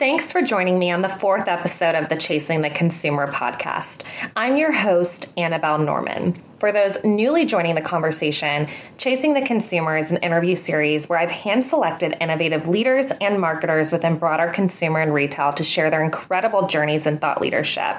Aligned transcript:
Thanks 0.00 0.32
for 0.32 0.40
joining 0.40 0.78
me 0.78 0.90
on 0.90 1.02
the 1.02 1.10
fourth 1.10 1.46
episode 1.46 1.94
of 1.94 2.08
the 2.08 2.16
Chasing 2.16 2.62
the 2.62 2.70
Consumer 2.70 3.30
podcast. 3.30 4.02
I'm 4.34 4.56
your 4.56 4.72
host, 4.72 5.30
Annabelle 5.36 5.76
Norman. 5.76 6.40
For 6.58 6.72
those 6.72 7.04
newly 7.04 7.44
joining 7.44 7.74
the 7.74 7.82
conversation, 7.82 8.66
Chasing 8.96 9.34
the 9.34 9.42
Consumer 9.42 9.98
is 9.98 10.10
an 10.10 10.16
interview 10.22 10.56
series 10.56 11.06
where 11.06 11.18
I've 11.18 11.30
hand 11.30 11.66
selected 11.66 12.16
innovative 12.18 12.66
leaders 12.66 13.10
and 13.20 13.38
marketers 13.38 13.92
within 13.92 14.16
broader 14.16 14.48
consumer 14.48 15.00
and 15.00 15.12
retail 15.12 15.52
to 15.52 15.62
share 15.62 15.90
their 15.90 16.02
incredible 16.02 16.66
journeys 16.66 17.04
and 17.04 17.20
thought 17.20 17.42
leadership. 17.42 17.94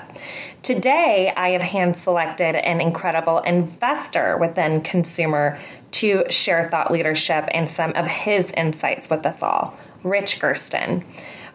Today, 0.63 1.31
I 1.37 1.49
have 1.49 1.61
hand 1.61 1.95
selected 1.95 2.55
an 2.55 2.81
incredible 2.81 3.41
investor 3.41 4.37
within 4.37 4.81
consumer 4.81 5.59
to 5.91 6.23
share 6.31 6.67
thought 6.67 6.89
leadership 6.89 7.47
and 7.51 7.69
some 7.69 7.91
of 7.91 8.07
his 8.07 8.51
insights 8.53 9.07
with 9.07 9.23
us 9.23 9.43
all, 9.43 9.77
Rich 10.03 10.39
Gersten. 10.39 11.03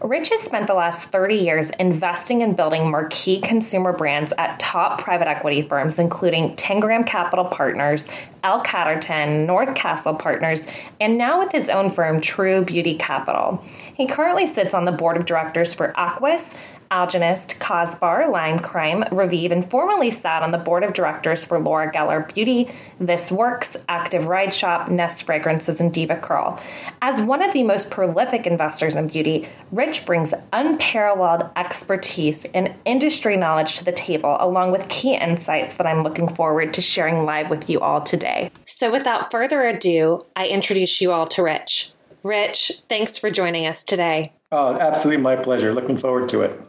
Rich 0.03 0.29
has 0.29 0.41
spent 0.41 0.67
the 0.67 0.75
last 0.75 1.09
30 1.09 1.37
years 1.37 1.71
investing 1.71 2.43
in 2.43 2.55
building 2.55 2.91
marquee 2.91 3.41
consumer 3.41 3.95
brands 3.95 4.33
at 4.37 4.61
top 4.61 5.01
private 5.01 5.27
equity 5.27 5.63
firms, 5.63 5.99
including 5.99 6.55
Tengram 6.55 7.07
Capital 7.07 7.47
Partners, 7.47 8.11
L. 8.45 8.63
Catterton, 8.63 9.47
North 9.47 9.75
Castle 9.75 10.15
Partners, 10.15 10.69
and 11.01 11.17
now 11.17 11.39
with 11.39 11.51
his 11.51 11.71
own 11.71 11.89
firm, 11.89 12.21
True 12.21 12.63
Beauty 12.63 12.95
Capital. 12.95 13.65
He 13.95 14.07
currently 14.07 14.45
sits 14.45 14.75
on 14.75 14.85
the 14.85 14.93
board 14.93 15.17
of 15.17 15.25
directors 15.25 15.73
for 15.75 15.95
Aquis, 15.97 16.59
Algenist, 16.91 17.59
Cosbar, 17.61 18.31
Lime 18.31 18.59
Crime, 18.59 19.05
Revive, 19.11 19.53
and 19.53 19.69
formerly 19.69 20.11
sat 20.11 20.43
on 20.43 20.51
the 20.51 20.59
board 20.59 20.85
of 20.85 20.93
directors 20.93 21.45
for 21.45 21.59
Laura 21.59 21.91
Geller 21.91 22.33
Beauty, 22.35 22.69
This 22.99 23.31
Works, 23.31 23.77
Active 23.89 24.27
Ride 24.27 24.53
Shop, 24.53 24.91
Nest 24.91 25.25
Fragrances, 25.25 25.81
and 25.81 25.93
DevaCurl. 25.93 26.61
As 27.03 27.21
one 27.21 27.43
of 27.43 27.53
the 27.53 27.63
most 27.63 27.91
prolific 27.91 28.47
investors 28.47 28.97
in 28.97 29.09
beauty, 29.09 29.49
Rich 29.73 30.07
brings 30.07 30.33
unparalleled 30.53 31.51
expertise 31.57 32.45
and 32.47 32.75
industry 32.85 33.37
knowledge 33.37 33.77
to 33.77 33.85
the 33.85 33.93
table, 33.93 34.37
along 34.41 34.73
with 34.73 34.89
key 34.89 35.15
insights 35.15 35.75
that 35.77 35.87
I'm 35.87 36.03
looking 36.03 36.29
forward 36.29 36.75
to 36.75 36.81
sharing 36.81 37.25
live 37.25 37.51
with 37.51 37.69
you 37.69 37.81
all 37.81 38.01
today. 38.01 38.51
So, 38.65 38.91
without 38.91 39.31
further 39.31 39.63
ado, 39.63 40.25
I 40.35 40.47
introduce 40.47 41.01
you 41.01 41.13
all 41.13 41.27
to 41.29 41.43
Rich. 41.43 41.93
Rich, 42.23 42.83
thanks 42.89 43.19
for 43.19 43.31
joining 43.31 43.67
us 43.67 43.85
today. 43.85 44.33
Oh, 44.51 44.75
absolutely 44.75 45.23
my 45.23 45.37
pleasure. 45.37 45.73
Looking 45.73 45.97
forward 45.97 46.29
to 46.31 46.43
it. 46.43 46.61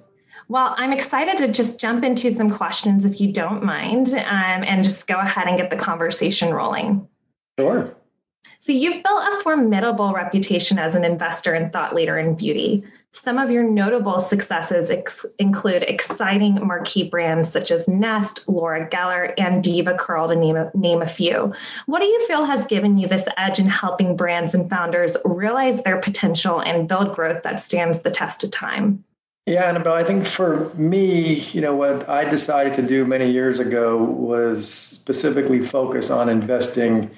Well, 0.50 0.76
I'm 0.78 0.94
excited 0.94 1.38
to 1.38 1.50
just 1.50 1.80
jump 1.80 2.04
into 2.04 2.32
some 2.32 2.50
questions 2.50 3.04
if 3.04 3.20
you 3.20 3.32
don't 3.32 3.64
mind, 3.64 4.10
um, 4.10 4.64
and 4.64 4.84
just 4.84 5.08
go 5.08 5.20
ahead 5.20 5.48
and 5.48 5.58
get 5.58 5.70
the 5.70 5.76
conversation 5.76 6.54
rolling. 6.54 7.08
Sure. 7.60 7.94
So, 8.60 8.72
you've 8.72 9.04
built 9.04 9.24
a 9.34 9.42
formidable 9.44 10.14
reputation 10.14 10.80
as 10.80 10.96
an 10.96 11.04
investor 11.04 11.54
and 11.54 11.72
thought 11.72 11.94
leader 11.94 12.18
in 12.18 12.36
beauty. 12.36 12.84
Some 13.12 13.38
of 13.40 13.52
your 13.52 13.64
notable 13.64 14.20
successes 14.20 14.90
ex- 14.90 15.26
include 15.40 15.84
exciting 15.84 16.66
marquee 16.66 17.04
brands 17.10 17.52
such 17.52 17.72
as 17.72 17.88
Nest, 17.88 18.48
Laura 18.48 18.88
Geller, 18.90 19.34
and 19.38 19.64
DevaCurl, 19.64 20.30
to 20.30 20.36
name 20.36 20.56
a, 20.56 20.72
name 20.76 21.02
a 21.02 21.08
few. 21.08 21.54
What 21.88 22.02
do 22.02 22.06
you 22.06 22.26
feel 22.28 22.46
has 22.46 22.68
given 22.68 22.98
you 22.98 23.08
this 23.08 23.28
edge 23.38 23.60
in 23.60 23.68
helping 23.68 24.16
brands 24.16 24.54
and 24.54 24.70
founders 24.70 25.18
realize 25.26 25.84
their 25.84 26.00
potential 26.00 26.60
and 26.60 26.88
build 26.88 27.16
growth 27.16 27.44
that 27.44 27.60
stands 27.60 28.02
the 28.02 28.12
test 28.12 28.44
of 28.44 28.52
time? 28.52 29.04
Yeah, 29.48 29.70
Annabelle, 29.70 29.94
I 29.94 30.04
think 30.04 30.26
for 30.26 30.74
me, 30.74 31.36
you 31.54 31.62
know, 31.62 31.74
what 31.74 32.10
I 32.10 32.30
decided 32.30 32.74
to 32.74 32.82
do 32.82 33.06
many 33.06 33.32
years 33.32 33.60
ago 33.60 33.96
was 33.96 34.70
specifically 34.70 35.62
focus 35.64 36.10
on 36.10 36.28
investing 36.28 37.12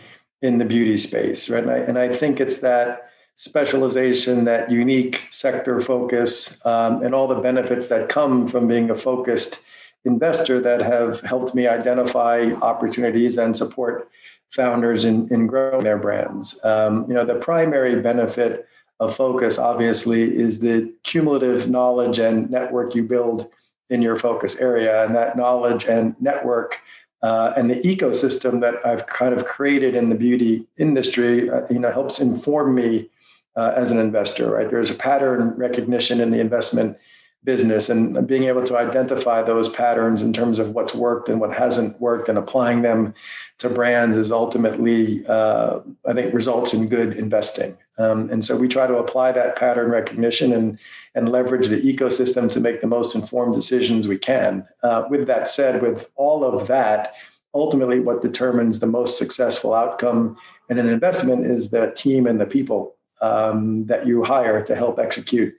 in 0.44 0.60
the 0.60 0.66
beauty 0.66 0.96
space, 0.96 1.50
right? 1.50 1.64
And 1.64 1.72
I, 1.72 1.78
and 1.78 1.98
I 1.98 2.14
think 2.14 2.40
it's 2.40 2.60
that 2.60 3.10
specialization, 3.34 4.46
that 4.46 4.70
unique 4.70 5.24
sector 5.32 5.82
focus, 5.82 6.64
um, 6.68 7.02
and 7.02 7.16
all 7.16 7.28
the 7.28 7.42
benefits 7.42 7.88
that 7.88 8.10
come 8.10 8.48
from 8.48 8.68
being 8.68 8.92
a 8.92 8.96
focused 8.96 9.62
investor 10.06 10.62
that 10.62 10.84
have 10.84 11.22
helped 11.22 11.56
me 11.56 11.66
identify 11.66 12.52
opportunities 12.62 13.40
and 13.40 13.58
support 13.58 14.08
founders 14.52 15.04
in, 15.04 15.28
in 15.34 15.48
growing 15.48 15.84
their 15.84 15.98
brands. 15.98 16.60
Um, 16.64 17.06
you 17.08 17.16
know, 17.16 17.26
the 17.26 17.36
primary 17.36 18.00
benefit 18.00 18.68
of 19.00 19.16
focus, 19.16 19.58
obviously, 19.58 20.24
is 20.24 20.60
the 20.60 20.94
cumulative 21.04 21.70
knowledge 21.70 22.20
and 22.20 22.50
network 22.50 22.96
you 22.96 23.04
build 23.04 23.50
in 23.90 24.02
your 24.02 24.18
focus 24.18 24.58
area. 24.58 25.04
And 25.06 25.16
that 25.16 25.38
knowledge 25.38 25.86
and 25.86 26.16
network 26.20 26.82
uh, 27.22 27.54
and 27.58 27.70
the 27.70 27.76
ecosystem 27.76 28.62
that 28.62 28.86
I've 28.86 29.08
kind 29.08 29.34
of 29.34 29.46
created 29.46 29.96
in 29.96 30.10
the 30.10 30.16
beauty 30.16 30.66
industry, 30.78 31.50
uh, 31.50 31.62
you 31.70 31.80
know, 31.80 31.92
helps 31.92 32.20
inform 32.20 32.76
me 32.76 33.10
uh, 33.56 33.74
as 33.76 33.92
an 33.92 33.98
investor. 33.98 34.52
Right, 34.52 34.70
there's 34.70 34.90
a 34.90 34.96
pattern 34.96 35.50
recognition 35.58 36.22
in 36.22 36.32
the 36.32 36.40
investment 36.40 36.98
business 37.44 37.90
and 37.90 38.28
being 38.28 38.44
able 38.44 38.66
to 38.66 38.78
identify 38.78 39.42
those 39.42 39.70
patterns 39.70 40.22
in 40.22 40.34
terms 40.34 40.60
of 40.60 40.72
what's 40.72 40.94
worked 40.94 41.30
and 41.30 41.40
what 41.40 41.54
hasn't 41.54 42.00
worked 42.02 42.28
and 42.28 42.38
applying 42.38 42.82
them 42.82 43.14
to 43.58 43.70
brands 43.70 44.18
is 44.18 44.30
ultimately 44.30 45.26
uh, 45.28 45.80
i 46.06 46.14
think 46.14 46.34
results 46.34 46.74
in 46.74 46.90
good 46.90 47.14
investing 47.14 47.78
um, 48.00 48.30
and 48.32 48.44
so 48.44 48.56
we 48.56 48.68
try 48.68 48.88
to 48.88 48.98
apply 48.98 49.32
that 49.32 49.56
pattern 49.56 49.92
recognition 49.92 50.52
and 50.54 50.80
and 51.14 51.30
leverage 51.30 51.68
the 51.68 51.82
ecosystem 51.82 52.52
to 52.52 52.60
make 52.60 52.82
the 52.82 52.88
most 52.88 53.14
informed 53.14 53.54
decisions 53.54 54.08
we 54.08 54.18
can 54.18 54.68
uh, 54.84 55.04
with 55.10 55.28
that 55.28 55.50
said 55.50 55.82
with 55.82 56.10
all 56.16 56.44
of 56.44 56.68
that 56.68 57.14
ultimately 57.54 58.00
what 58.00 58.22
determines 58.22 58.80
the 58.80 58.88
most 58.88 59.18
successful 59.18 59.74
outcome 59.74 60.38
in 60.70 60.78
an 60.78 60.88
investment 60.88 61.46
is 61.46 61.72
the 61.72 61.92
team 61.96 62.28
and 62.28 62.40
the 62.40 62.46
people 62.46 62.96
um, 63.22 63.86
that 63.88 64.08
you 64.08 64.24
hire 64.24 64.64
to 64.64 64.76
help 64.76 65.00
execute 65.00 65.54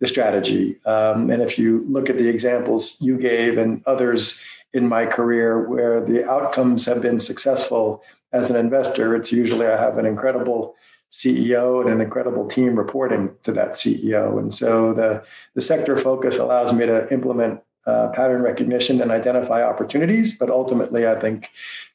the 0.00 0.06
strategy. 0.06 0.78
Um, 0.84 1.30
and 1.30 1.42
if 1.42 1.58
you 1.58 1.84
look 1.86 2.10
at 2.10 2.18
the 2.18 2.28
examples 2.28 2.96
you 3.00 3.16
gave 3.16 3.56
and 3.56 3.82
others 3.86 4.42
in 4.74 4.88
my 4.88 5.06
career 5.06 5.66
where 5.68 6.04
the 6.04 6.28
outcomes 6.28 6.84
have 6.84 7.00
been 7.00 7.18
successful 7.18 8.02
as 8.32 8.50
an 8.50 8.56
investor, 8.56 9.16
it's 9.16 9.32
usually 9.32 9.66
I 9.66 9.80
have 9.80 9.96
an 9.96 10.04
incredible 10.04 10.74
CEO 11.10 11.80
and 11.80 11.90
an 11.90 12.00
incredible 12.00 12.46
team 12.46 12.76
reporting 12.76 13.30
to 13.42 13.52
that 13.52 13.72
CEO. 13.72 14.38
And 14.38 14.52
so 14.52 14.92
the, 14.92 15.24
the 15.54 15.60
sector 15.60 15.96
focus 15.96 16.36
allows 16.36 16.72
me 16.72 16.86
to 16.86 17.10
implement 17.12 17.60
uh, 17.86 18.08
pattern 18.08 18.42
recognition 18.42 19.00
and 19.00 19.10
identify 19.10 19.62
opportunities. 19.62 20.36
But 20.36 20.50
ultimately, 20.50 21.06
I 21.06 21.18
think 21.18 21.50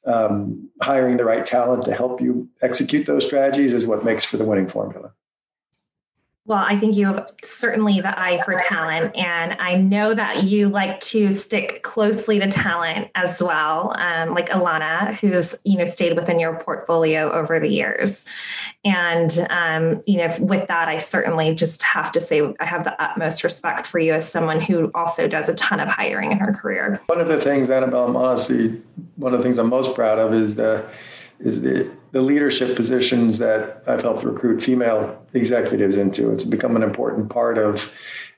um, 0.06 0.70
hiring 0.82 1.18
the 1.18 1.26
right 1.26 1.46
talent 1.46 1.84
to 1.86 1.94
help 1.94 2.22
you 2.22 2.50
execute 2.62 3.06
those 3.06 3.26
strategies 3.26 3.74
is 3.74 3.86
what 3.86 4.06
makes 4.06 4.24
for 4.24 4.38
the 4.38 4.46
winning 4.46 4.70
formula. 4.70 5.12
Well, 6.46 6.66
I 6.68 6.76
think 6.76 6.96
you 6.96 7.06
have 7.06 7.28
certainly 7.44 8.02
the 8.02 8.20
eye 8.20 8.42
for 8.44 8.56
talent. 8.68 9.16
And 9.16 9.54
I 9.60 9.76
know 9.76 10.16
that 10.16 10.44
you 10.44 10.70
like 10.70 11.00
to 11.02 11.30
stick 11.30 11.84
closely 11.84 12.40
to 12.40 12.48
talent 12.48 13.10
as 13.14 13.44
well, 13.44 13.96
um, 14.00 14.32
like 14.32 14.50
Alana, 14.50 15.14
who's, 15.14 15.56
you 15.64 15.78
know, 15.78 15.86
stayed 15.86 16.16
within 16.16 16.40
your 16.40 16.56
portfolio 16.60 17.32
over 17.32 17.60
the 17.60 17.70
years. 17.70 18.28
And, 18.84 19.30
um, 19.52 20.02
you 20.08 20.18
know, 20.18 20.34
with 20.40 20.68
that, 20.68 20.88
I 20.88 20.98
certainly 20.98 21.54
just 21.54 21.84
have 21.84 22.12
to 22.14 22.20
say 22.20 22.42
I 22.60 22.66
have 22.66 22.86
the 22.86 23.00
utmost 23.02 23.44
respect 23.44 23.86
for 23.86 24.00
you 24.00 24.14
as 24.14 24.28
someone 24.28 24.60
who 24.60 24.90
also 24.96 25.28
does 25.28 25.48
a 25.48 25.54
ton 25.54 25.80
of 25.80 25.90
hiring 25.90 26.32
in 26.32 26.40
her 26.40 26.54
career. 26.54 27.00
One 27.06 27.22
of 27.22 27.28
the 27.28 27.40
things, 27.40 27.70
Annabelle, 27.70 28.18
honestly, 28.18 28.82
one 29.16 29.36
of 29.36 29.40
the 29.40 29.44
things 29.44 29.60
I'm 29.60 29.70
most 29.70 29.94
proud 29.94 30.18
of 30.18 30.34
is 30.34 30.56
the 30.56 30.90
is 31.40 31.62
the, 31.62 31.92
the 32.12 32.22
leadership 32.22 32.76
positions 32.76 33.38
that 33.38 33.84
I've 33.88 34.02
helped 34.02 34.24
recruit 34.24 34.62
female 34.62 35.26
executives 35.34 35.96
into. 35.96 36.32
It's 36.32 36.44
become 36.44 36.76
an 36.76 36.84
important 36.84 37.30
part 37.30 37.58
of 37.58 37.94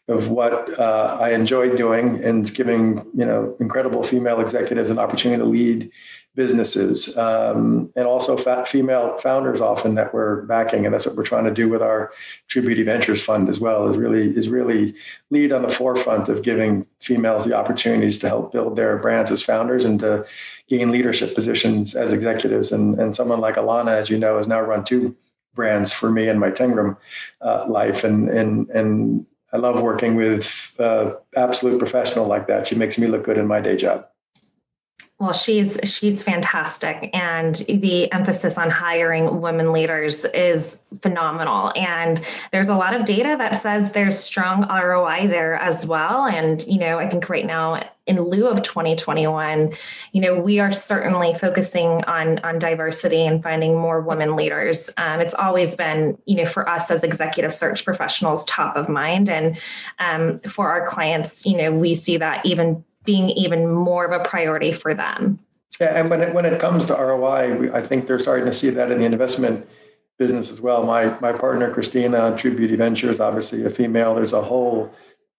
of 0.09 0.30
what 0.30 0.78
uh, 0.78 1.18
I 1.19 1.30
enjoy 1.30 1.75
doing 1.75 2.22
and 2.24 2.53
giving 2.53 2.97
you 3.16 3.25
know 3.25 3.56
incredible 3.59 4.03
female 4.03 4.41
executives 4.41 4.90
an 4.90 5.00
opportunity 5.00 5.41
to 5.41 5.47
lead 5.47 5.91
businesses. 6.36 7.16
Um, 7.16 7.91
and 7.96 8.08
also 8.08 8.36
female 8.66 9.18
founders 9.19 9.62
often 9.62 9.96
that 9.96 10.14
we're 10.14 10.41
backing 10.44 10.86
and 10.86 10.94
that's 10.94 11.06
what 11.06 11.16
we're 11.16 11.24
trying 11.24 11.44
to 11.44 11.53
do 11.53 11.69
with 11.69 11.81
our 11.81 12.12
true 12.47 12.64
beauty 12.64 12.81
ventures 12.81 13.24
fund 13.24 13.50
as 13.50 13.59
well 13.59 13.88
is 13.88 13.97
really 13.97 14.36
is 14.36 14.50
really 14.50 14.96
lead 15.30 15.52
on 15.52 15.61
the 15.61 15.70
forefront 15.70 16.29
of 16.29 16.41
giving 16.41 16.85
females 17.00 17.46
the 17.46 17.53
opportunities 17.53 18.17
to 18.20 18.28
help 18.28 18.52
build 18.52 18.76
their 18.76 18.97
brands 18.97 19.32
as 19.32 19.44
founders 19.44 19.85
and 19.85 20.00
to 20.00 20.26
gain 20.67 20.91
leadership 20.91 21.35
positions 21.35 21.96
as 21.96 22.14
executives. 22.14 22.72
And, 22.72 23.00
and 23.00 23.16
someone 23.16 23.40
like 23.40 23.55
alana 23.55 23.91
as 23.91 24.09
you 24.09 24.17
know 24.17 24.38
has 24.38 24.47
now 24.47 24.61
run 24.61 24.84
two 24.84 25.16
brands 25.53 25.91
for 25.91 26.09
me 26.09 26.28
in 26.28 26.40
my 26.40 26.50
Tengram 26.50 26.97
uh, 27.41 27.66
life. 27.67 28.03
And 28.03 28.28
and 28.28 28.70
and 28.72 29.26
I 29.53 29.58
love 29.58 29.82
working 29.82 30.16
with 30.16 30.76
uh, 30.79 31.14
absolute 31.35 31.78
professional 31.78 32.26
like 32.26 32.47
that. 32.47 32.66
She 32.66 32.76
makes 32.76 32.97
me 32.97 33.05
look 33.05 33.23
good 33.23 33.38
in 33.38 33.46
my 33.46 33.61
day 33.61 33.78
job. 33.78 34.08
Well, 35.20 35.32
she's 35.32 35.80
she's 35.84 36.24
fantastic, 36.24 37.12
and 37.14 37.56
the 37.56 38.12
emphasis 38.12 38.58
on 38.58 38.72
hiring 38.72 39.42
women 39.42 39.72
leaders 39.72 40.26
is 40.26 40.84
phenomenal. 41.02 41.72
And 41.76 42.20
there's 42.52 42.68
a 42.68 42.76
lot 42.76 42.96
of 42.96 43.06
data 43.06 43.36
that 43.38 43.56
says 43.56 43.92
there's 43.92 44.18
strong 44.18 44.68
ROI 44.68 45.28
there 45.28 45.54
as 45.54 45.88
well. 45.88 46.26
And 46.26 46.66
you 46.66 46.80
know, 46.80 46.98
I 46.98 47.08
think 47.08 47.30
right 47.30 47.46
now, 47.46 47.88
in 48.08 48.20
lieu 48.22 48.48
of 48.48 48.64
2021, 48.64 49.74
you 50.14 50.20
know, 50.20 50.40
we 50.40 50.60
are 50.60 50.72
certainly 50.72 51.36
focusing 51.36 52.04
on 52.06 52.40
on 52.40 52.58
diversity 52.58 53.24
and 53.24 53.42
finding 53.42 53.78
more 53.78 54.02
women 54.02 54.36
leaders. 54.36 54.90
Um, 54.98 55.22
it's 55.22 55.36
always 55.36 55.76
been, 55.76 56.18
you 56.26 56.38
know, 56.38 56.46
for 56.46 56.68
us 56.68 56.90
as 56.90 57.04
executive 57.04 57.54
search 57.54 57.86
professionals, 57.86 58.46
top 58.46 58.76
of 58.76 58.90
mind, 58.90 59.30
and 59.30 59.58
um, 60.00 60.40
for 60.40 60.70
our 60.72 60.88
clients, 60.88 61.46
you 61.46 61.56
know, 61.56 61.72
we 61.72 61.94
see 61.94 62.18
that 62.18 62.44
even 62.48 62.84
being 63.05 63.29
even 63.32 63.70
more 63.70 64.05
of 64.05 64.11
a 64.11 64.23
priority 64.23 64.72
for 64.72 64.94
them. 64.94 65.38
Yeah, 65.79 66.00
and 66.00 66.09
when 66.09 66.22
it, 66.22 66.34
when 66.34 66.46
it 66.46 66.59
comes 66.59 66.85
to 66.85 66.94
ROI, 66.94 67.55
we, 67.55 67.72
I 67.72 67.82
think 67.82 68.08
they're 68.08 68.20
starting 68.20 68.46
to 68.46 68.53
see 68.53 68.70
that 68.70 68.91
in 68.91 69.00
the 69.00 69.05
investment 69.05 69.67
business 70.20 70.52
as 70.52 70.61
well. 70.61 70.84
My 70.84 71.17
my 71.20 71.34
partner 71.34 71.73
Christina, 71.73 72.35
True 72.38 72.55
Beauty 72.55 72.76
Ventures, 72.76 73.20
obviously 73.20 73.66
a 73.66 73.70
female. 73.70 74.14
There's 74.16 74.34
a 74.34 74.41
whole 74.41 74.94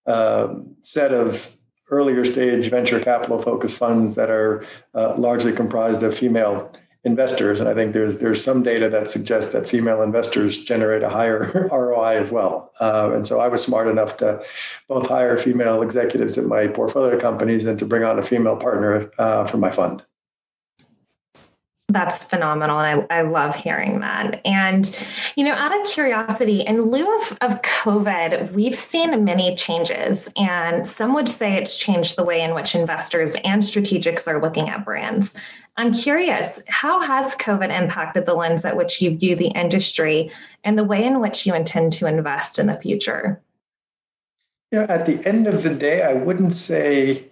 uh, 0.06 0.54
set 0.82 1.12
of 1.12 1.56
earlier 1.90 2.24
stage 2.24 2.68
venture 2.68 2.98
capital 2.98 3.40
focused 3.40 3.76
funds 3.76 4.16
that 4.16 4.30
are 4.30 4.66
uh, 4.94 5.14
largely 5.16 5.52
comprised 5.52 6.02
of 6.02 6.16
female 6.16 6.72
investors. 7.04 7.60
And 7.60 7.68
I 7.68 7.74
think 7.74 7.92
there's 7.92 8.18
there's 8.18 8.42
some 8.42 8.62
data 8.62 8.88
that 8.88 9.10
suggests 9.10 9.52
that 9.52 9.68
female 9.68 10.02
investors 10.02 10.62
generate 10.64 11.02
a 11.02 11.10
higher 11.10 11.68
ROI 11.72 12.16
as 12.20 12.30
well. 12.30 12.72
Uh, 12.80 13.10
and 13.14 13.26
so 13.26 13.40
I 13.40 13.48
was 13.48 13.62
smart 13.62 13.88
enough 13.88 14.16
to 14.18 14.42
both 14.88 15.08
hire 15.08 15.36
female 15.36 15.82
executives 15.82 16.38
at 16.38 16.44
my 16.44 16.66
portfolio 16.66 17.18
companies 17.18 17.66
and 17.66 17.78
to 17.78 17.84
bring 17.84 18.04
on 18.04 18.18
a 18.18 18.22
female 18.22 18.56
partner 18.56 19.10
uh, 19.18 19.46
for 19.46 19.58
my 19.58 19.70
fund. 19.70 20.02
That's 21.88 22.24
phenomenal. 22.24 22.80
And 22.80 23.06
I, 23.10 23.18
I 23.18 23.22
love 23.22 23.54
hearing 23.54 24.00
that. 24.00 24.40
And, 24.46 24.84
you 25.36 25.44
know, 25.44 25.52
out 25.52 25.78
of 25.78 25.86
curiosity, 25.86 26.62
in 26.62 26.80
lieu 26.80 27.06
of, 27.18 27.38
of 27.42 27.60
COVID, 27.60 28.52
we've 28.52 28.74
seen 28.74 29.22
many 29.22 29.54
changes. 29.54 30.32
And 30.36 30.86
some 30.86 31.12
would 31.14 31.28
say 31.28 31.52
it's 31.52 31.76
changed 31.76 32.16
the 32.16 32.24
way 32.24 32.40
in 32.40 32.54
which 32.54 32.74
investors 32.74 33.36
and 33.44 33.60
strategics 33.60 34.26
are 34.26 34.40
looking 34.40 34.70
at 34.70 34.84
brands. 34.84 35.38
I'm 35.76 35.92
curious, 35.92 36.64
how 36.68 37.00
has 37.00 37.36
COVID 37.36 37.70
impacted 37.76 38.24
the 38.24 38.34
lens 38.34 38.64
at 38.64 38.76
which 38.76 39.02
you 39.02 39.16
view 39.16 39.36
the 39.36 39.48
industry 39.48 40.30
and 40.64 40.78
the 40.78 40.84
way 40.84 41.04
in 41.04 41.20
which 41.20 41.46
you 41.46 41.54
intend 41.54 41.92
to 41.94 42.06
invest 42.06 42.58
in 42.58 42.66
the 42.66 42.80
future? 42.80 43.42
You 44.72 44.80
know, 44.80 44.86
at 44.88 45.04
the 45.04 45.24
end 45.26 45.46
of 45.46 45.62
the 45.62 45.74
day, 45.74 46.02
I 46.02 46.14
wouldn't 46.14 46.54
say 46.54 47.26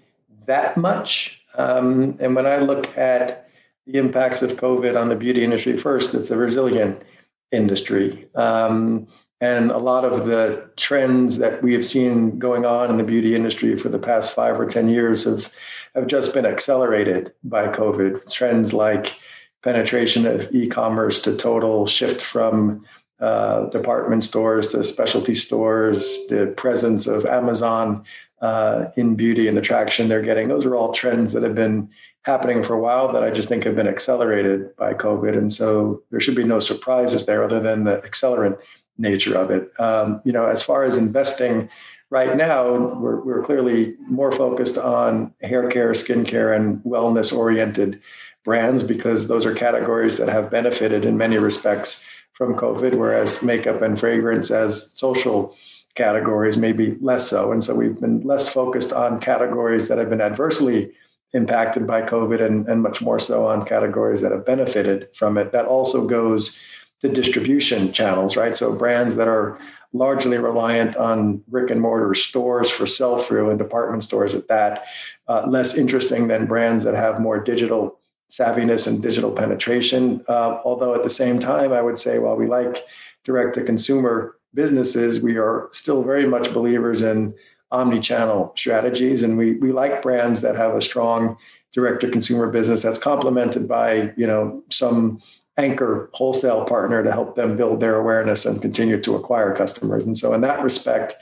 that 0.45 0.77
much. 0.77 1.43
Um, 1.55 2.19
and 2.21 2.37
when 2.37 2.47
I 2.47 2.59
look 2.59 2.97
at 2.99 3.42
the 3.87 3.99
impacts 3.99 4.43
of 4.43 4.53
COVID 4.53 5.01
on 5.01 5.09
the 5.09 5.17
beauty 5.17 5.43
industry. 5.45 5.77
First, 5.77 6.15
it's 6.15 6.31
a 6.31 6.37
resilient 6.37 7.03
industry. 7.51 8.29
Um, 8.35 9.09
and 9.41 9.73
a 9.73 9.79
lot 9.79 10.05
of 10.05 10.27
the 10.27 10.71
trends 10.77 11.39
that 11.39 11.63
we 11.63 11.75
have 11.75 11.85
seen 11.85 12.39
going 12.39 12.65
on 12.65 12.91
in 12.91 12.97
the 12.97 13.05
beauty 13.05 13.35
industry 13.35 13.77
for 13.77 13.89
the 13.89 13.99
past 13.99 14.35
five 14.35 14.59
or 14.59 14.67
10 14.67 14.89
years 14.89 15.25
have, 15.25 15.53
have 15.97 16.07
just 16.07 16.33
been 16.33 16.47
accelerated 16.47 17.33
by 17.43 17.67
COVID. 17.67 18.33
Trends 18.33 18.73
like 18.73 19.17
penetration 19.65 20.27
of 20.27 20.53
e 20.55 20.69
commerce 20.69 21.21
to 21.23 21.37
total 21.37 21.87
shift 21.87 22.21
from 22.21 22.85
uh, 23.19 23.67
department 23.67 24.25
stores 24.25 24.69
to 24.69 24.83
specialty 24.83 25.35
stores, 25.35 26.27
the 26.29 26.53
presence 26.57 27.07
of 27.07 27.27
Amazon 27.27 28.05
uh, 28.41 28.87
in 28.97 29.15
beauty 29.15 29.47
and 29.47 29.57
the 29.57 29.61
traction 29.61 30.09
they're 30.09 30.23
getting. 30.23 30.49
Those 30.49 30.67
are 30.67 30.75
all 30.75 30.93
trends 30.93 31.33
that 31.33 31.43
have 31.43 31.55
been 31.55 31.89
happening 32.25 32.63
for 32.63 32.75
a 32.75 32.81
while 32.81 33.13
that 33.13 33.25
I 33.25 33.31
just 33.31 33.49
think 33.49 33.65
have 33.65 33.75
been 33.75 33.89
accelerated 33.89 34.75
by 34.77 34.95
COVID. 34.95 35.37
And 35.37 35.53
so 35.53 36.03
there 36.11 36.21
should 36.21 36.37
be 36.37 36.45
no 36.45 36.61
surprises 36.61 37.27
there 37.27 37.43
other 37.43 37.61
than 37.61 37.85
the 37.85 37.97
accelerant 37.99 38.59
nature 38.97 39.37
of 39.37 39.51
it. 39.51 39.73
Um, 39.81 40.21
you 40.25 40.33
know, 40.33 40.47
as 40.47 40.63
far 40.63 40.85
as 40.85 40.97
investing 40.97 41.69
right 42.11 42.37
now, 42.37 42.95
we're, 42.95 43.21
we're 43.21 43.43
clearly 43.43 43.97
more 44.09 44.31
focused 44.31 44.79
on 44.79 45.35
hair 45.43 45.69
care, 45.69 45.93
skincare, 45.93 46.55
and 46.55 46.79
wellness 46.85 47.37
oriented 47.37 48.01
brands 48.45 48.83
because 48.83 49.29
those 49.29 49.47
are 49.47 49.55
categories 49.55 50.19
that 50.19 50.29
have 50.29 50.51
benefited 50.51 51.05
in 51.05 51.17
many 51.17 51.39
respects 51.39 52.05
from 52.33 52.55
COVID, 52.55 52.95
whereas 52.95 53.43
makeup 53.43 53.83
and 53.83 53.99
fragrance 53.99 54.51
as 54.51 54.91
social 54.93 55.57
categories 55.95 56.57
maybe 56.57 56.97
less 57.01 57.29
so. 57.29 57.53
And 57.53 57.63
so 57.63 57.75
we've 57.75 58.01
been 58.01 58.23
less 58.23 58.49
focused 58.49 58.93
on 58.93 59.21
categories 59.21 59.89
that 59.89 59.99
have 59.99 60.09
been 60.09 60.21
adversely 60.21 60.93
impacted 61.33 61.87
by 61.87 62.03
COVID 62.03 62.45
and, 62.45 62.69
and 62.69 62.83
much 62.83 63.01
more 63.01 63.19
so 63.19 63.47
on 63.47 63.65
categories 63.65 64.21
that 64.21 64.33
have 64.33 64.45
benefited 64.45 65.09
from 65.15 65.39
it. 65.39 65.53
That 65.53 65.67
also 65.67 66.07
goes 66.07 66.61
to 67.01 67.09
distribution 67.09 67.93
channels, 67.93 68.37
right? 68.37 68.57
So 68.57 68.73
brands 68.73 69.17
that 69.17 69.29
are 69.29 69.59
largely 69.93 70.39
reliant 70.39 70.97
on 70.97 71.39
brick 71.49 71.71
and 71.71 71.81
mortar 71.81 72.15
stores 72.15 72.71
for 72.71 72.87
sell 72.87 73.19
through 73.19 73.51
and 73.51 73.59
department 73.59 74.05
stores 74.05 74.35
at 74.35 74.49
that, 74.49 74.87
uh, 75.29 75.45
less 75.47 75.77
interesting 75.77 76.29
than 76.29 76.47
brands 76.47 76.85
that 76.85 76.95
have 76.95 77.21
more 77.21 77.43
digital 77.43 77.99
savviness 78.31 78.87
and 78.89 79.03
digital 79.03 79.31
penetration. 79.31 80.25
Uh, 80.29 80.59
although 80.65 80.95
at 80.95 81.03
the 81.03 81.11
same 81.11 81.39
time, 81.39 81.73
I 81.73 81.83
would 81.83 81.99
say 81.99 82.19
while 82.19 82.37
we 82.37 82.47
like 82.47 82.85
direct 83.25 83.55
to 83.57 83.63
consumer 83.63 84.37
businesses, 84.55 85.23
we 85.23 85.37
are 85.37 85.69
still 85.73 86.03
very 86.03 86.27
much 86.27 86.53
believers 86.55 87.03
in 87.03 87.35
omni-channel 87.73 88.53
strategies 88.57 89.23
and 89.23 89.37
we 89.37 89.55
we 89.55 89.73
like 89.73 90.03
brands 90.03 90.43
that 90.43 90.55
have 90.55 90.75
a 90.75 90.83
strong 90.83 91.37
direct 91.73 92.03
to 92.03 92.11
consumer 92.11 92.49
business 92.49 92.83
that's 92.83 92.99
complemented 92.99 93.67
by 93.67 94.13
you 94.17 94.27
know 94.27 94.63
some 94.71 95.21
anchor 95.57 96.09
wholesale 96.13 96.65
partner 96.65 97.03
to 97.03 97.13
help 97.13 97.35
them 97.35 97.57
build 97.57 97.81
their 97.81 97.97
awareness 97.97 98.47
and 98.47 98.63
continue 98.63 98.99
to 99.01 99.15
acquire 99.15 99.55
customers. 99.55 100.07
And 100.07 100.17
so 100.17 100.33
in 100.33 100.41
that 100.43 100.63
respect 100.63 101.15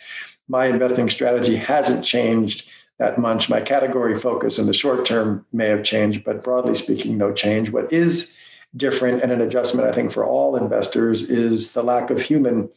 my 0.49 0.67
investing 0.67 1.09
strategy 1.09 1.55
hasn't 1.57 2.05
changed 2.05 2.69
that 2.99 3.19
much. 3.19 3.49
My 3.49 3.61
category 3.61 4.19
focus 4.19 4.59
in 4.59 4.67
the 4.67 4.75
short 4.75 5.07
term 5.07 5.47
may 5.53 5.69
have 5.69 5.85
changed 5.85 6.25
but 6.25 6.45
broadly 6.45 6.75
speaking 6.75 7.17
no 7.17 7.33
change. 7.33 7.71
What 7.71 7.93
is 7.93 8.37
different 8.77 9.23
and 9.23 9.33
an 9.33 9.41
adjustment 9.41 9.89
i 9.89 9.93
think 9.93 10.13
for 10.13 10.25
all 10.25 10.57
investors 10.57 11.29
is 11.29 11.73
the 11.73 11.83
lack 11.83 12.11
of 12.11 12.23
human 12.23 12.69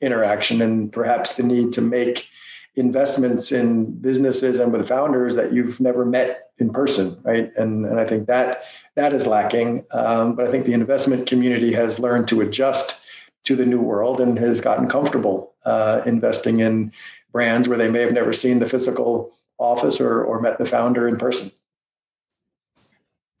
interaction 0.00 0.60
and 0.60 0.92
perhaps 0.92 1.36
the 1.36 1.42
need 1.42 1.72
to 1.72 1.80
make 1.80 2.28
investments 2.76 3.52
in 3.52 3.90
businesses 4.00 4.58
and 4.58 4.72
with 4.72 4.86
founders 4.86 5.34
that 5.34 5.52
you've 5.52 5.80
never 5.80 6.04
met 6.04 6.50
in 6.58 6.70
person, 6.70 7.18
right? 7.22 7.50
And 7.56 7.86
and 7.86 7.98
I 7.98 8.06
think 8.06 8.26
that 8.26 8.62
that 8.94 9.12
is 9.12 9.26
lacking. 9.26 9.86
Um, 9.90 10.36
but 10.36 10.46
I 10.46 10.50
think 10.50 10.66
the 10.66 10.74
investment 10.74 11.26
community 11.26 11.72
has 11.72 11.98
learned 11.98 12.28
to 12.28 12.40
adjust 12.42 13.00
to 13.44 13.56
the 13.56 13.66
new 13.66 13.80
world 13.80 14.20
and 14.20 14.38
has 14.38 14.60
gotten 14.60 14.88
comfortable 14.88 15.54
uh, 15.64 16.02
investing 16.04 16.60
in 16.60 16.92
brands 17.32 17.68
where 17.68 17.78
they 17.78 17.90
may 17.90 18.00
have 18.00 18.12
never 18.12 18.32
seen 18.32 18.58
the 18.58 18.68
physical 18.68 19.32
office 19.58 20.00
or 20.00 20.22
or 20.22 20.40
met 20.40 20.58
the 20.58 20.66
founder 20.66 21.08
in 21.08 21.16
person. 21.16 21.50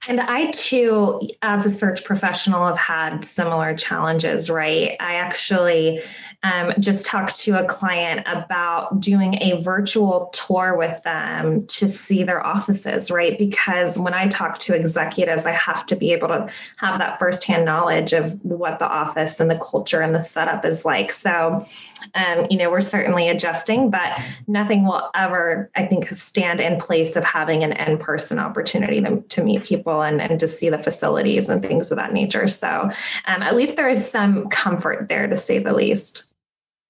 And 0.08 0.20
I 0.20 0.50
too, 0.52 1.28
as 1.42 1.66
a 1.66 1.70
search 1.70 2.04
professional, 2.04 2.66
have 2.66 2.78
had 2.78 3.24
similar 3.24 3.74
challenges, 3.74 4.48
right? 4.48 4.96
I 5.00 5.14
actually 5.14 6.00
um, 6.42 6.72
just 6.78 7.06
talked 7.06 7.36
to 7.42 7.58
a 7.58 7.64
client 7.64 8.26
about 8.26 9.00
doing 9.00 9.34
a 9.42 9.60
virtual 9.62 10.26
tour 10.32 10.76
with 10.76 11.02
them 11.02 11.66
to 11.66 11.88
see 11.88 12.22
their 12.22 12.44
offices, 12.44 13.10
right? 13.10 13.36
Because 13.36 13.98
when 13.98 14.14
I 14.14 14.28
talk 14.28 14.58
to 14.60 14.74
executives, 14.74 15.44
I 15.44 15.52
have 15.52 15.84
to 15.86 15.96
be 15.96 16.12
able 16.12 16.28
to 16.28 16.48
have 16.76 16.98
that 16.98 17.18
firsthand 17.18 17.64
knowledge 17.64 18.12
of 18.12 18.40
what 18.44 18.78
the 18.78 18.86
office 18.86 19.40
and 19.40 19.50
the 19.50 19.58
culture 19.58 20.00
and 20.00 20.14
the 20.14 20.20
setup 20.20 20.64
is 20.64 20.84
like. 20.84 21.12
So, 21.12 21.66
um, 22.14 22.46
you 22.48 22.58
know, 22.58 22.70
we're 22.70 22.80
certainly 22.80 23.28
adjusting, 23.28 23.90
but 23.90 24.20
nothing 24.46 24.86
will 24.86 25.10
ever, 25.14 25.70
I 25.74 25.86
think, 25.86 26.08
stand 26.10 26.60
in 26.60 26.78
place 26.78 27.16
of 27.16 27.24
having 27.24 27.64
an 27.64 27.72
in 27.72 27.98
person 27.98 28.38
opportunity 28.38 29.00
to, 29.00 29.20
to 29.20 29.42
meet 29.42 29.64
people 29.64 29.95
and, 30.02 30.20
and 30.20 30.38
to 30.40 30.48
see 30.48 30.70
the 30.70 30.78
facilities 30.78 31.48
and 31.48 31.62
things 31.62 31.90
of 31.90 31.98
that 31.98 32.12
nature. 32.12 32.46
So 32.48 32.90
um, 33.26 33.42
at 33.42 33.56
least 33.56 33.76
there 33.76 33.88
is 33.88 34.08
some 34.08 34.48
comfort 34.48 35.08
there 35.08 35.26
to 35.26 35.36
say 35.36 35.58
the 35.58 35.72
least. 35.72 36.24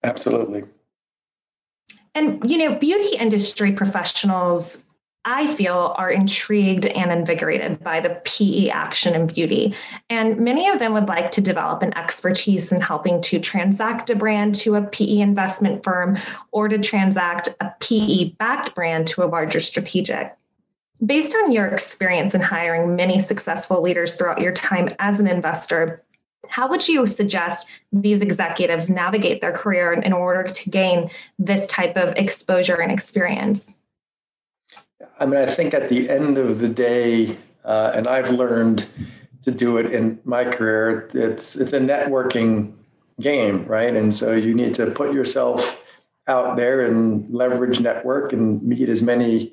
Absolutely. 0.03 0.65
And, 2.15 2.49
you 2.49 2.57
know, 2.57 2.75
beauty 2.77 3.17
industry 3.17 3.73
professionals 3.73 4.87
I 5.29 5.49
feel 5.49 5.93
are 5.99 6.09
intrigued 6.09 6.87
and 6.87 7.11
invigorated 7.11 7.83
by 7.83 7.99
the 7.99 8.21
PE 8.25 8.69
action 8.69 9.17
in 9.17 9.27
beauty. 9.27 9.75
And 10.09 10.39
many 10.39 10.69
of 10.69 10.79
them 10.79 10.93
would 10.93 11.09
like 11.09 11.33
to 11.33 11.41
develop 11.41 11.83
an 11.83 11.99
expertise 11.99 12.71
in 12.71 12.81
helping 12.81 13.21
to 13.23 13.41
transact 13.41 14.09
a 14.09 14.15
brand 14.15 14.55
to 14.57 14.77
a 14.77 14.83
PE 14.83 15.19
investment 15.19 15.83
firm 15.83 16.17
or 16.53 16.69
to 16.69 16.79
transact 16.79 17.49
a 17.61 17.75
PE 17.81 18.31
backed 18.39 18.77
brand 18.77 19.09
to 19.09 19.25
a 19.25 19.27
larger 19.27 19.61
strategic. 19.61 20.33
Based 21.05 21.35
on 21.35 21.53
your 21.53 21.67
experience 21.67 22.35
in 22.35 22.41
hiring 22.41 22.97
many 22.97 23.21
successful 23.21 23.83
leaders 23.83 24.17
throughout 24.17 24.41
your 24.41 24.53
time 24.53 24.89
as 24.99 25.21
an 25.21 25.27
investor, 25.27 26.03
how 26.49 26.69
would 26.69 26.89
you 26.89 27.07
suggest 27.07 27.69
these 27.93 28.23
executives 28.23 28.89
navigate 28.89 29.41
their 29.41 29.53
career 29.53 29.93
in 29.93 30.13
order 30.13 30.45
to 30.45 30.71
gain 30.71 31.11
this 31.39 31.67
type 31.67 31.97
of 31.97 32.15
exposure 32.17 32.81
and 32.81 32.93
experience? 32.93 33.79
I 35.19 35.27
mean, 35.27 35.41
I 35.41 35.47
think 35.47 35.75
at 35.75 35.89
the 35.89 36.09
end 36.09 36.39
of 36.39 36.59
the 36.61 36.69
day, 36.69 37.37
Uh, 37.67 37.91
and 37.97 38.07
I've 38.07 38.31
learned 38.31 38.87
to 39.43 39.51
do 39.51 39.79
it 39.79 39.87
in 39.91 40.21
my 40.25 40.45
career. 40.45 41.11
It's 41.13 41.57
it's 41.57 41.73
a 41.73 41.81
networking 41.81 42.75
game, 43.19 43.67
right? 43.67 43.93
And 43.97 44.15
so 44.15 44.35
you 44.35 44.55
need 44.55 44.77
to 44.77 44.87
put 44.87 45.13
yourself 45.13 45.83
out 46.29 46.55
there 46.55 46.87
and 46.87 47.29
leverage 47.29 47.81
network 47.81 48.33
and 48.33 48.63
meet 48.63 48.89
as 48.89 49.03
many 49.03 49.51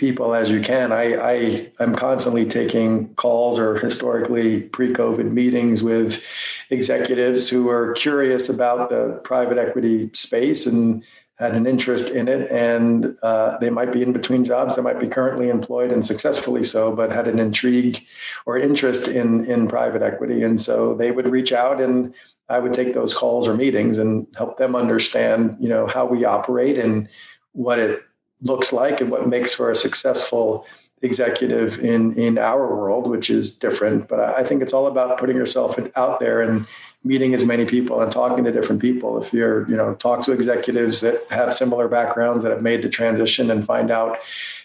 people 0.00 0.34
as 0.34 0.50
you 0.50 0.62
can. 0.62 0.92
I, 0.92 1.14
I 1.14 1.70
am 1.78 1.94
constantly 1.94 2.46
taking 2.46 3.14
calls 3.16 3.58
or 3.58 3.78
historically 3.78 4.62
pre-COVID 4.62 5.30
meetings 5.30 5.82
with 5.82 6.24
executives 6.70 7.50
who 7.50 7.68
are 7.68 7.92
curious 7.92 8.48
about 8.48 8.88
the 8.88 9.20
private 9.24 9.58
equity 9.58 10.08
space 10.14 10.66
and 10.66 11.04
had 11.38 11.54
an 11.54 11.66
interest 11.66 12.08
in 12.08 12.28
it, 12.28 12.50
and 12.50 13.16
uh, 13.22 13.58
they 13.58 13.70
might 13.70 13.92
be 13.92 14.02
in 14.02 14.12
between 14.12 14.42
jobs. 14.42 14.76
They 14.76 14.82
might 14.82 15.00
be 15.00 15.08
currently 15.08 15.50
employed 15.50 15.90
and 15.90 16.04
successfully 16.04 16.64
so, 16.64 16.94
but 16.94 17.12
had 17.12 17.28
an 17.28 17.38
intrigue 17.38 18.04
or 18.46 18.58
interest 18.58 19.06
in 19.08 19.44
in 19.44 19.68
private 19.68 20.02
equity, 20.02 20.42
and 20.42 20.58
so 20.60 20.94
they 20.94 21.10
would 21.10 21.28
reach 21.28 21.52
out 21.52 21.80
and 21.80 22.14
I 22.50 22.58
would 22.58 22.74
take 22.74 22.94
those 22.94 23.14
calls 23.14 23.46
or 23.46 23.54
meetings 23.54 23.96
and 23.96 24.26
help 24.36 24.58
them 24.58 24.74
understand, 24.74 25.56
you 25.60 25.68
know, 25.68 25.86
how 25.86 26.04
we 26.04 26.24
operate 26.24 26.78
and 26.78 27.08
what 27.52 27.78
it 27.78 28.02
looks 28.42 28.72
like 28.72 29.00
and 29.00 29.10
what 29.10 29.28
makes 29.28 29.54
for 29.54 29.70
a 29.70 29.74
successful 29.74 30.66
executive 31.02 31.80
in 31.80 32.14
in 32.14 32.38
our 32.38 32.74
world, 32.74 33.08
which 33.08 33.30
is 33.30 33.56
different. 33.56 34.08
But 34.08 34.20
I 34.20 34.44
think 34.44 34.62
it's 34.62 34.72
all 34.72 34.86
about 34.86 35.18
putting 35.18 35.36
yourself 35.36 35.78
out 35.96 36.20
there 36.20 36.42
and 36.42 36.66
meeting 37.02 37.32
as 37.32 37.44
many 37.44 37.64
people 37.64 38.02
and 38.02 38.12
talking 38.12 38.44
to 38.44 38.52
different 38.52 38.82
people. 38.82 39.22
If 39.22 39.32
you're, 39.32 39.68
you 39.70 39.76
know, 39.76 39.94
talk 39.94 40.22
to 40.24 40.32
executives 40.32 41.00
that 41.00 41.24
have 41.30 41.54
similar 41.54 41.88
backgrounds 41.88 42.42
that 42.42 42.52
have 42.52 42.62
made 42.62 42.82
the 42.82 42.90
transition 42.90 43.50
and 43.50 43.64
find 43.64 43.90
out 43.90 44.18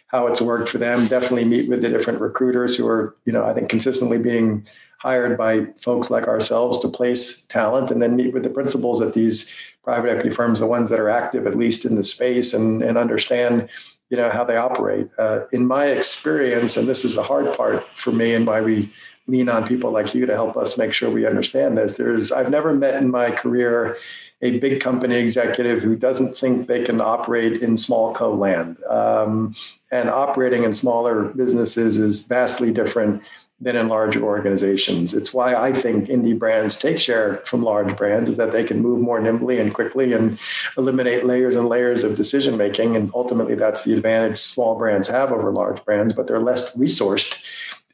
how 0.08 0.28
it's 0.28 0.42
worked 0.42 0.70
for 0.70 0.78
them. 0.78 1.08
Definitely 1.08 1.46
meet 1.46 1.70
with 1.70 1.82
the 1.82 1.90
different 1.90 2.20
recruiters 2.22 2.76
who 2.76 2.88
are, 2.88 3.16
you 3.26 3.32
know, 3.32 3.46
I 3.46 3.54
think 3.54 3.70
consistently 3.70 4.18
being 4.18 4.66
hired 5.00 5.38
by 5.38 5.66
folks 5.80 6.10
like 6.10 6.28
ourselves 6.28 6.80
to 6.80 6.88
place 6.88 7.46
talent 7.46 7.92
and 7.92 8.02
then 8.02 8.16
meet 8.16 8.34
with 8.34 8.44
the 8.44 8.50
principals 8.50 9.02
at 9.02 9.14
these 9.14 9.54
private 9.86 10.10
equity 10.10 10.32
firms, 10.32 10.60
the 10.60 10.68
ones 10.68 10.90
that 10.90 11.00
are 11.00 11.10
active 11.10 11.48
at 11.48 11.56
least 11.56 11.86
in 11.86 11.96
the 11.96 12.04
space 12.04 12.54
and, 12.54 12.82
and 12.82 12.98
understand 12.98 13.70
you 14.10 14.18
know 14.18 14.30
how 14.30 14.44
they 14.44 14.58
operate. 14.58 15.08
Uh, 15.18 15.46
in 15.52 15.66
my 15.66 15.88
experience, 15.88 16.78
and 16.78 16.88
this 16.88 17.04
is 17.04 17.16
the 17.16 17.24
hard 17.24 17.56
part 17.58 17.88
for 17.90 18.12
me, 18.12 18.34
and 18.34 18.46
why 18.46 18.62
we 18.62 18.92
lean 19.28 19.50
on 19.50 19.68
people 19.68 19.90
like 19.92 20.14
you 20.14 20.26
to 20.28 20.34
help 20.34 20.56
us 20.56 20.78
make 20.78 20.94
sure 20.94 21.10
we 21.10 21.26
understand 21.26 21.78
this. 21.78 21.94
There's 21.94 22.32
I've 22.32 22.52
never 22.52 22.74
met 22.74 23.02
in 23.02 23.10
my 23.10 23.32
career 23.32 23.98
a 24.42 24.60
big 24.60 24.80
company 24.80 25.16
executive 25.16 25.82
who 25.82 25.96
doesn't 25.96 26.38
think 26.38 26.68
they 26.68 26.84
can 26.84 27.02
operate 27.02 27.62
in 27.62 27.78
small 27.78 28.14
co 28.14 28.34
land. 28.34 28.78
Um, 28.84 29.56
and 29.92 30.10
operating 30.10 30.64
in 30.64 30.74
smaller 30.74 31.24
businesses 31.24 31.98
is 31.98 32.24
vastly 32.24 32.72
different 32.72 33.24
than 33.60 33.78
in 33.78 33.88
larger 33.88 34.22
organizations. 34.22 35.14
It's 35.14 35.34
why 35.34 35.56
I 35.56 35.72
think 35.72 36.10
indie 36.10 36.38
brands 36.38 36.76
take 36.76 37.00
share 37.00 37.38
from 37.46 37.64
large 37.64 37.96
brands 37.96 38.30
is 38.30 38.38
that 38.38 38.52
they 38.52 38.66
can 38.66 38.82
move 38.82 39.00
more 39.00 39.20
nimbly 39.20 39.60
and 39.60 39.74
quickly 39.74 40.12
and 40.12 40.38
eliminate 40.78 41.26
layers 41.26 41.56
and 41.56 41.70
layers 41.70 42.04
of 42.04 42.18
decision 42.18 42.58
making. 42.58 42.98
And 42.98 43.12
ultimately, 43.14 43.56
that's 43.56 43.86
the 43.86 43.94
advantage 43.94 44.40
small 44.40 44.76
brands 44.78 45.08
have 45.08 45.32
over 45.32 45.52
large 45.52 45.84
brands, 45.86 46.14
but 46.14 46.28
they're 46.28 46.42
less 46.42 46.76
resourced 46.76 47.42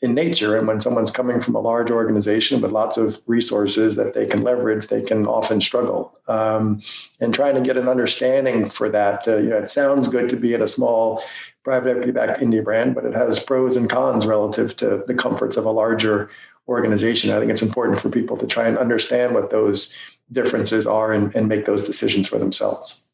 in 0.02 0.16
nature. 0.16 0.58
And 0.58 0.68
when 0.68 0.82
someone's 0.82 1.12
coming 1.12 1.42
from 1.42 1.56
a 1.56 1.60
large 1.60 1.92
organization 1.92 2.60
with 2.62 2.72
lots 2.72 2.98
of 2.98 3.22
resources 3.28 3.96
that 3.96 4.14
they 4.14 4.26
can 4.26 4.42
leverage, 4.42 4.88
they 4.88 5.02
can 5.02 5.28
often 5.28 5.62
struggle. 5.62 6.18
Um, 6.28 6.82
and 7.20 7.34
trying 7.34 7.56
to 7.56 7.62
get 7.62 7.78
an 7.78 7.88
understanding 7.88 8.70
for 8.70 8.90
that, 8.90 9.28
uh, 9.28 9.38
you 9.38 9.50
know, 9.50 9.58
it 9.58 9.70
sounds 9.70 10.08
good 10.08 10.28
to 10.30 10.36
be 10.36 10.54
in 10.54 10.62
a 10.62 10.68
small 10.68 11.24
private 11.64 11.92
equity 11.92 12.12
backed 12.12 12.42
indie 12.42 12.64
brand, 12.64 12.96
but 12.96 13.06
it 13.06 13.14
has 13.14 13.40
pros 13.40 13.76
and 13.76 13.90
cons 13.90 14.26
relative 14.26 14.76
to 14.78 15.04
the 15.06 15.14
comforts 15.14 15.56
of 15.56 15.66
a 15.66 15.72
larger 15.72 16.30
organization. 16.68 17.32
I 17.32 17.40
think 17.40 17.52
it's 17.52 17.62
important 17.62 18.02
for 18.02 18.10
people 18.10 18.38
to 18.38 18.48
try 18.48 18.68
and 18.68 18.78
understand 18.78 19.36
what 19.36 19.52
those 19.52 19.96
differences 20.32 20.88
are 20.88 21.14
and, 21.14 21.36
and 21.36 21.48
make 21.48 21.66
those 21.66 21.86
decisions 21.86 22.28
for 22.28 22.40
themselves. 22.40 23.06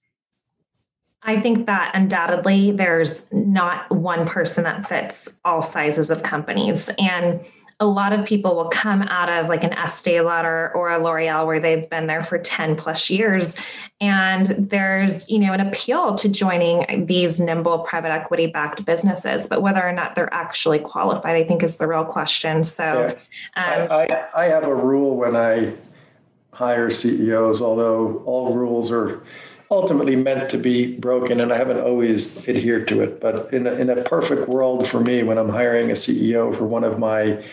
I 1.27 1.41
think 1.41 1.65
that 1.65 1.91
undoubtedly 1.93 2.71
there's 2.71 3.31
not 3.33 3.91
one 3.91 4.25
person 4.25 4.63
that 4.63 4.87
fits 4.87 5.35
all 5.43 5.61
sizes 5.61 6.09
of 6.09 6.23
companies. 6.23 6.89
And 6.97 7.45
a 7.81 7.85
lot 7.85 8.13
of 8.13 8.25
people 8.25 8.55
will 8.55 8.69
come 8.69 9.03
out 9.03 9.29
of 9.29 9.49
like 9.49 9.63
an 9.63 9.73
Estee 9.73 10.21
Lauder 10.21 10.71
or 10.73 10.89
a 10.89 10.97
L'Oreal 10.97 11.45
where 11.45 11.59
they've 11.59 11.87
been 11.89 12.07
there 12.07 12.21
for 12.21 12.39
10 12.39 12.77
plus 12.77 13.09
years. 13.09 13.59
And 13.99 14.45
there's, 14.45 15.29
you 15.29 15.37
know, 15.37 15.51
an 15.51 15.59
appeal 15.59 16.15
to 16.15 16.29
joining 16.29 17.05
these 17.05 17.41
nimble 17.41 17.79
private 17.79 18.11
equity 18.11 18.47
backed 18.47 18.85
businesses, 18.85 19.47
but 19.47 19.61
whether 19.61 19.85
or 19.85 19.91
not 19.91 20.15
they're 20.15 20.33
actually 20.33 20.79
qualified, 20.79 21.35
I 21.35 21.43
think 21.43 21.61
is 21.61 21.77
the 21.77 21.87
real 21.87 22.05
question. 22.05 22.63
So 22.63 22.83
yeah. 23.55 23.63
um, 23.63 23.91
I, 23.91 24.07
I, 24.35 24.43
I 24.43 24.45
have 24.45 24.65
a 24.65 24.73
rule 24.73 25.17
when 25.17 25.35
I 25.35 25.73
hire 26.51 26.89
CEOs, 26.89 27.61
although 27.61 28.23
all 28.25 28.55
rules 28.55 28.91
are 28.91 29.21
ultimately 29.69 30.15
meant 30.15 30.49
to 30.51 30.57
be 30.57 30.95
broken, 30.95 31.39
and 31.39 31.51
I 31.51 31.57
haven't 31.57 31.79
always 31.79 32.37
adhered 32.47 32.87
to 32.89 33.01
it. 33.01 33.19
But 33.19 33.53
in 33.53 33.67
a, 33.67 33.73
in 33.73 33.89
a 33.89 34.03
perfect 34.03 34.47
world 34.47 34.87
for 34.87 34.99
me, 34.99 35.23
when 35.23 35.37
I'm 35.37 35.49
hiring 35.49 35.89
a 35.89 35.93
CEO 35.93 36.55
for 36.55 36.65
one 36.65 36.83
of 36.83 36.99
my 36.99 37.43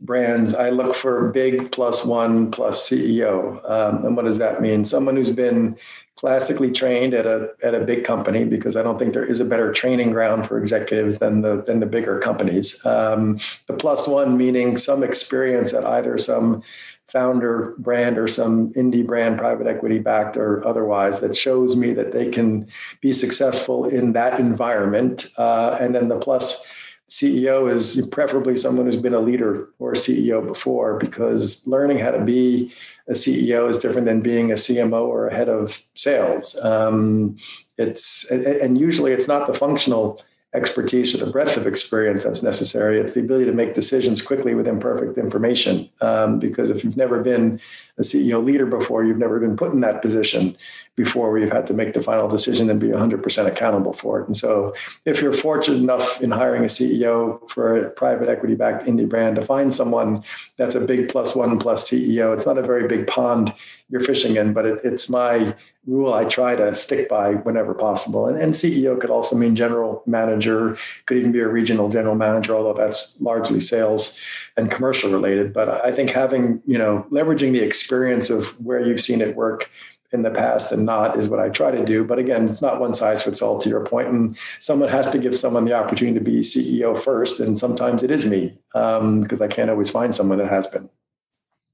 brands, 0.00 0.54
I 0.54 0.70
look 0.70 0.94
for 0.94 1.30
big 1.30 1.72
plus 1.72 2.04
one 2.04 2.50
plus 2.50 2.88
CEO. 2.88 3.68
Um, 3.68 4.06
and 4.06 4.16
what 4.16 4.24
does 4.24 4.38
that 4.38 4.62
mean? 4.62 4.84
Someone 4.84 5.16
who's 5.16 5.30
been 5.30 5.76
classically 6.16 6.72
trained 6.72 7.14
at 7.14 7.26
a 7.26 7.50
at 7.62 7.74
a 7.74 7.80
big 7.80 8.04
company, 8.04 8.44
because 8.44 8.76
I 8.76 8.82
don't 8.82 8.98
think 8.98 9.12
there 9.12 9.24
is 9.24 9.40
a 9.40 9.44
better 9.44 9.72
training 9.72 10.10
ground 10.10 10.46
for 10.46 10.58
executives 10.58 11.18
than 11.18 11.42
the 11.42 11.62
than 11.62 11.80
the 11.80 11.86
bigger 11.86 12.18
companies. 12.18 12.84
Um, 12.84 13.38
the 13.66 13.74
plus 13.74 14.08
one 14.08 14.36
meaning 14.36 14.78
some 14.78 15.04
experience 15.04 15.72
at 15.74 15.84
either 15.84 16.18
some 16.18 16.62
founder 17.08 17.74
brand 17.78 18.18
or 18.18 18.28
some 18.28 18.72
indie 18.74 19.06
brand, 19.06 19.38
private 19.38 19.66
equity 19.66 19.98
backed 19.98 20.36
or 20.36 20.66
otherwise, 20.66 21.20
that 21.20 21.36
shows 21.36 21.76
me 21.76 21.92
that 21.94 22.12
they 22.12 22.28
can 22.28 22.68
be 23.00 23.12
successful 23.12 23.86
in 23.86 24.12
that 24.12 24.38
environment. 24.38 25.26
Uh, 25.38 25.76
and 25.80 25.94
then 25.94 26.08
the 26.08 26.18
plus 26.18 26.64
CEO 27.08 27.72
is 27.72 28.06
preferably 28.12 28.54
someone 28.54 28.84
who's 28.84 28.96
been 28.96 29.14
a 29.14 29.20
leader 29.20 29.70
or 29.78 29.92
a 29.92 29.96
CEO 29.96 30.46
before, 30.46 30.98
because 30.98 31.66
learning 31.66 31.98
how 31.98 32.10
to 32.10 32.22
be 32.22 32.72
a 33.08 33.12
CEO 33.12 33.68
is 33.68 33.78
different 33.78 34.06
than 34.06 34.20
being 34.20 34.50
a 34.50 34.54
CMO 34.54 35.06
or 35.06 35.26
a 35.26 35.34
head 35.34 35.48
of 35.48 35.82
sales. 35.94 36.58
Um, 36.62 37.38
it's 37.78 38.30
and 38.30 38.76
usually 38.76 39.12
it's 39.12 39.28
not 39.28 39.46
the 39.46 39.54
functional 39.54 40.22
expertise 40.54 41.14
or 41.14 41.18
the 41.18 41.30
breadth 41.30 41.56
of 41.56 41.66
experience 41.66 42.24
that's 42.24 42.42
necessary. 42.42 42.98
It's 42.98 43.12
the 43.12 43.20
ability 43.20 43.44
to 43.46 43.52
make 43.52 43.74
decisions 43.74 44.22
quickly 44.22 44.54
with 44.54 44.66
imperfect 44.66 45.18
information. 45.18 45.90
Um, 46.00 46.38
because 46.38 46.70
if 46.70 46.82
you've 46.82 46.96
never 46.96 47.22
been 47.22 47.60
a 47.98 48.02
CEO 48.02 48.42
leader 48.42 48.64
before, 48.64 49.04
you've 49.04 49.18
never 49.18 49.38
been 49.38 49.56
put 49.56 49.72
in 49.72 49.80
that 49.80 50.00
position 50.00 50.56
before 50.98 51.38
you've 51.38 51.52
had 51.52 51.64
to 51.68 51.72
make 51.72 51.94
the 51.94 52.02
final 52.02 52.28
decision 52.28 52.68
and 52.68 52.80
be 52.80 52.88
100% 52.88 53.46
accountable 53.46 53.92
for 53.92 54.20
it. 54.20 54.26
And 54.26 54.36
so, 54.36 54.74
if 55.04 55.22
you're 55.22 55.32
fortunate 55.32 55.78
enough 55.78 56.20
in 56.20 56.32
hiring 56.32 56.64
a 56.64 56.66
CEO 56.66 57.48
for 57.48 57.76
a 57.76 57.88
private 57.90 58.28
equity 58.28 58.56
backed 58.56 58.84
indie 58.84 59.08
brand 59.08 59.36
to 59.36 59.44
find 59.44 59.72
someone 59.72 60.24
that's 60.56 60.74
a 60.74 60.80
big 60.80 61.08
plus 61.08 61.36
one 61.36 61.60
plus 61.60 61.88
CEO, 61.88 62.34
it's 62.34 62.44
not 62.44 62.58
a 62.58 62.62
very 62.62 62.88
big 62.88 63.06
pond 63.06 63.54
you're 63.88 64.00
fishing 64.00 64.36
in, 64.36 64.52
but 64.52 64.66
it, 64.66 64.80
it's 64.82 65.08
my 65.08 65.54
rule 65.86 66.12
I 66.12 66.24
try 66.24 66.56
to 66.56 66.74
stick 66.74 67.08
by 67.08 67.34
whenever 67.34 67.72
possible. 67.74 68.26
And, 68.26 68.36
and, 68.36 68.52
CEO 68.52 69.00
could 69.00 69.08
also 69.08 69.36
mean 69.36 69.54
general 69.54 70.02
manager, 70.04 70.76
could 71.06 71.16
even 71.16 71.32
be 71.32 71.38
a 71.38 71.48
regional 71.48 71.88
general 71.88 72.16
manager, 72.16 72.54
although 72.54 72.74
that's 72.74 73.18
largely 73.20 73.60
sales 73.60 74.18
and 74.56 74.70
commercial 74.70 75.10
related. 75.10 75.54
But 75.54 75.68
I 75.84 75.92
think 75.92 76.10
having, 76.10 76.60
you 76.66 76.76
know, 76.76 77.06
leveraging 77.10 77.52
the 77.52 77.60
experience 77.60 78.28
of 78.28 78.48
where 78.62 78.84
you've 78.84 79.00
seen 79.00 79.20
it 79.20 79.36
work 79.36 79.70
in 80.12 80.22
the 80.22 80.30
past 80.30 80.72
and 80.72 80.86
not 80.86 81.18
is 81.18 81.28
what 81.28 81.40
I 81.40 81.50
try 81.50 81.70
to 81.70 81.84
do. 81.84 82.04
But 82.04 82.18
again, 82.18 82.48
it's 82.48 82.62
not 82.62 82.80
one 82.80 82.94
size 82.94 83.22
fits 83.22 83.42
all 83.42 83.58
to 83.60 83.68
your 83.68 83.84
point. 83.84 84.08
And 84.08 84.36
someone 84.58 84.88
has 84.88 85.10
to 85.10 85.18
give 85.18 85.38
someone 85.38 85.64
the 85.64 85.74
opportunity 85.74 86.18
to 86.18 86.24
be 86.24 86.40
CEO 86.40 86.98
first. 86.98 87.40
And 87.40 87.58
sometimes 87.58 88.02
it 88.02 88.10
is 88.10 88.24
me 88.24 88.58
because 88.72 89.40
um, 89.40 89.42
I 89.42 89.48
can't 89.48 89.70
always 89.70 89.90
find 89.90 90.14
someone 90.14 90.38
that 90.38 90.48
has 90.48 90.66
been. 90.66 90.88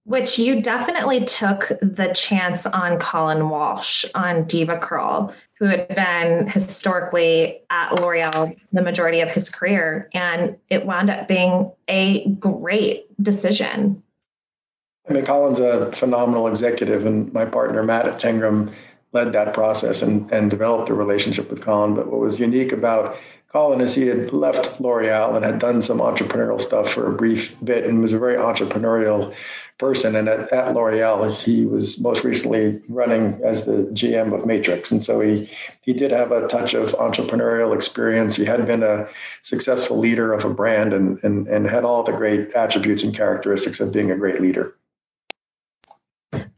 Which 0.07 0.39
you 0.39 0.61
definitely 0.61 1.25
took 1.25 1.69
the 1.81 2.13
chance 2.15 2.67
on 2.67 2.99
Colin 2.99 3.49
Walsh 3.49 4.05
on 4.15 4.45
DevaCurl, 4.45 5.33
who 5.59 5.65
had 5.65 5.89
been 5.95 6.47
historically 6.47 7.63
at 7.71 7.95
L'Oreal 7.95 8.55
the 8.71 8.83
majority 8.83 9.21
of 9.21 9.31
his 9.31 9.49
career. 9.49 10.11
And 10.13 10.59
it 10.69 10.85
wound 10.85 11.09
up 11.09 11.27
being 11.27 11.73
a 11.89 12.29
great 12.33 13.07
decision. 13.23 14.03
I 15.09 15.13
mean, 15.13 15.25
Colin's 15.25 15.61
a 15.61 15.93
phenomenal 15.93 16.47
executive, 16.49 17.05
and 17.05 17.33
my 17.33 17.45
partner 17.45 17.83
Matt 17.83 18.09
at 18.09 18.21
Tengram 18.21 18.73
led 19.13 19.33
that 19.33 19.55
process 19.55 20.03
and, 20.03 20.31
and 20.33 20.51
developed 20.51 20.89
a 20.89 20.95
relationship 20.95 21.51
with 21.51 21.63
Colin. 21.63 21.95
But 21.95 22.09
what 22.09 22.21
was 22.21 22.39
unique 22.39 22.73
about 22.73 23.17
Colin 23.55 23.81
is 23.81 23.95
he 23.95 24.09
had 24.09 24.33
left 24.33 24.81
L'Oreal 24.81 25.37
and 25.37 25.45
had 25.45 25.61
done 25.61 25.81
some 25.81 25.99
entrepreneurial 25.99 26.61
stuff 26.61 26.91
for 26.91 27.07
a 27.07 27.15
brief 27.15 27.57
bit 27.63 27.87
and 27.87 28.03
was 28.03 28.13
a 28.13 28.19
very 28.19 28.35
entrepreneurial 28.35 29.33
person. 29.79 30.17
And 30.17 30.29
at, 30.29 30.53
at 30.53 30.75
L'Oreal, 30.75 31.41
he 31.41 31.65
was 31.65 32.01
most 32.01 32.25
recently 32.25 32.83
running 32.89 33.41
as 33.45 33.65
the 33.65 33.85
GM 33.93 34.35
of 34.35 34.45
Matrix. 34.45 34.91
And 34.91 35.05
so 35.05 35.21
he, 35.21 35.49
he 35.83 35.93
did 35.93 36.11
have 36.11 36.33
a 36.33 36.49
touch 36.49 36.75
of 36.75 36.91
entrepreneurial 36.95 37.77
experience. 37.77 38.35
He 38.35 38.45
had 38.45 38.67
been 38.67 38.83
a 38.83 39.07
successful 39.43 39.99
leader 39.99 40.33
of 40.33 40.45
a 40.45 40.51
brand 40.53 40.93
and, 40.93 41.23
and, 41.23 41.47
and 41.47 41.67
had 41.67 41.85
all 41.85 42.03
the 42.03 42.11
great 42.11 42.53
attributes 42.55 43.05
and 43.05 43.15
characteristics 43.15 43.79
of 43.79 43.93
being 43.93 44.11
a 44.11 44.17
great 44.17 44.41
leader. 44.41 44.75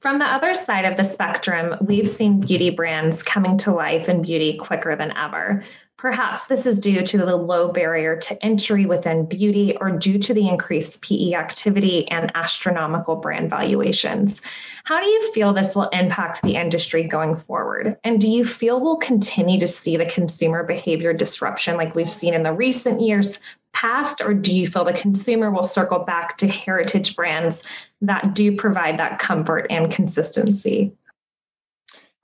From 0.07 0.21
the 0.21 0.25
other 0.25 0.55
side 0.55 0.85
of 0.85 0.97
the 0.97 1.03
spectrum, 1.03 1.75
we've 1.81 2.09
seen 2.09 2.39
beauty 2.39 2.71
brands 2.71 3.25
coming 3.25 3.59
to 3.59 3.73
life 3.73 4.09
in 4.09 4.23
beauty 4.23 4.57
quicker 4.57 4.95
than 4.95 5.13
ever. 5.17 5.65
Perhaps 5.97 6.47
this 6.47 6.65
is 6.65 6.81
due 6.81 7.01
to 7.01 7.19
the 7.19 7.35
low 7.35 7.73
barrier 7.73 8.15
to 8.15 8.45
entry 8.45 8.87
within 8.87 9.27
beauty 9.27 9.77
or 9.81 9.91
due 9.91 10.19
to 10.19 10.33
the 10.33 10.47
increased 10.47 11.03
PE 11.03 11.33
activity 11.33 12.07
and 12.07 12.31
astronomical 12.37 13.17
brand 13.17 13.51
valuations. 13.51 14.43
How 14.85 15.01
do 15.01 15.09
you 15.09 15.33
feel 15.33 15.53
this 15.53 15.75
will 15.75 15.89
impact 15.89 16.43
the 16.43 16.55
industry 16.55 17.03
going 17.03 17.35
forward? 17.35 17.97
And 18.05 18.21
do 18.21 18.29
you 18.29 18.45
feel 18.45 18.79
we'll 18.79 18.99
continue 18.99 19.59
to 19.59 19.67
see 19.67 19.97
the 19.97 20.07
consumer 20.07 20.63
behavior 20.63 21.15
disruption 21.15 21.77
like 21.77 21.97
we've 21.97 22.09
seen 22.09 22.33
in 22.33 22.45
the 22.45 22.53
recent 22.53 23.01
years 23.01 23.41
past, 23.77 24.23
or 24.23 24.33
do 24.33 24.55
you 24.55 24.67
feel 24.67 24.85
the 24.85 24.93
consumer 24.95 25.51
will 25.51 25.63
circle 25.63 25.99
back 25.99 26.39
to 26.39 26.49
heritage 26.49 27.15
brands 27.15 27.63
that 28.01 28.35
do 28.35 28.57
provide 28.57 28.99
that 28.99 29.19
comfort 29.19 29.67
and 29.69 29.93
consistency? 29.93 30.93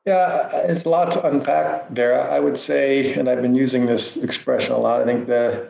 Yeah, 0.06 0.49
it's 0.64 0.85
a 0.85 0.88
lot 0.88 1.12
to 1.12 1.26
unpack 1.26 1.94
there. 1.94 2.18
I 2.18 2.40
would 2.40 2.56
say, 2.56 3.12
and 3.12 3.28
I've 3.28 3.42
been 3.42 3.54
using 3.54 3.87
this 3.87 4.16
expression 4.16 4.73
a 4.73 4.78
lot. 4.78 5.02
I 5.02 5.04
think 5.04 5.26
the 5.26 5.68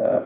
uh, 0.00 0.24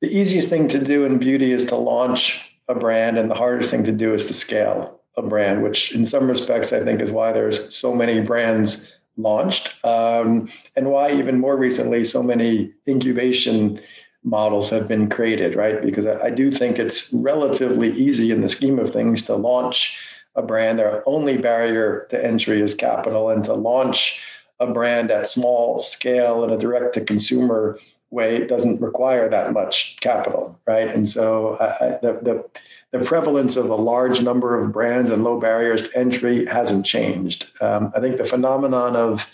the 0.00 0.08
easiest 0.08 0.50
thing 0.50 0.66
to 0.68 0.84
do 0.84 1.04
in 1.04 1.18
beauty 1.18 1.52
is 1.52 1.64
to 1.66 1.76
launch 1.76 2.52
a 2.68 2.74
brand, 2.74 3.16
and 3.16 3.30
the 3.30 3.34
hardest 3.36 3.70
thing 3.70 3.84
to 3.84 3.92
do 3.92 4.12
is 4.12 4.26
to 4.26 4.34
scale 4.34 5.00
a 5.16 5.22
brand. 5.22 5.62
Which, 5.62 5.94
in 5.94 6.04
some 6.04 6.28
respects, 6.28 6.72
I 6.72 6.80
think 6.80 7.00
is 7.00 7.12
why 7.12 7.32
there's 7.32 7.74
so 7.74 7.94
many 7.94 8.20
brands 8.20 8.92
launched, 9.16 9.84
um, 9.84 10.48
and 10.76 10.90
why 10.90 11.12
even 11.12 11.38
more 11.38 11.56
recently 11.56 12.04
so 12.04 12.22
many 12.22 12.72
incubation 12.88 13.80
models 14.24 14.70
have 14.70 14.88
been 14.88 15.08
created, 15.08 15.54
right? 15.54 15.82
Because 15.82 16.06
I, 16.06 16.24
I, 16.24 16.30
do 16.30 16.50
think 16.50 16.78
it's 16.78 17.12
relatively 17.12 17.92
easy 17.92 18.30
in 18.30 18.40
the 18.40 18.48
scheme 18.48 18.78
of 18.78 18.90
things 18.90 19.24
to 19.24 19.34
launch 19.34 19.98
a 20.34 20.42
brand. 20.42 20.78
Their 20.78 21.06
only 21.06 21.36
barrier 21.36 22.06
to 22.10 22.24
entry 22.24 22.60
is 22.62 22.74
capital, 22.74 23.30
and 23.30 23.44
to 23.44 23.54
launch 23.54 24.20
a 24.60 24.66
brand 24.66 25.10
at 25.10 25.28
small 25.28 25.78
scale 25.78 26.44
in 26.44 26.50
a 26.50 26.58
direct 26.58 26.94
to 26.94 27.00
consumer 27.02 27.78
way 28.14 28.36
it 28.36 28.48
doesn't 28.48 28.80
require 28.80 29.28
that 29.28 29.52
much 29.52 29.98
capital, 30.00 30.58
right? 30.66 30.88
And 30.88 31.06
so 31.06 31.58
I, 31.60 31.98
the, 32.00 32.12
the 32.22 32.44
the 32.98 33.04
prevalence 33.04 33.56
of 33.56 33.68
a 33.68 33.74
large 33.74 34.22
number 34.22 34.58
of 34.58 34.72
brands 34.72 35.10
and 35.10 35.24
low 35.24 35.40
barriers 35.40 35.88
to 35.88 35.98
entry 35.98 36.46
hasn't 36.46 36.86
changed. 36.86 37.50
Um, 37.60 37.92
I 37.94 37.98
think 37.98 38.18
the 38.18 38.24
phenomenon 38.24 38.94
of 38.94 39.28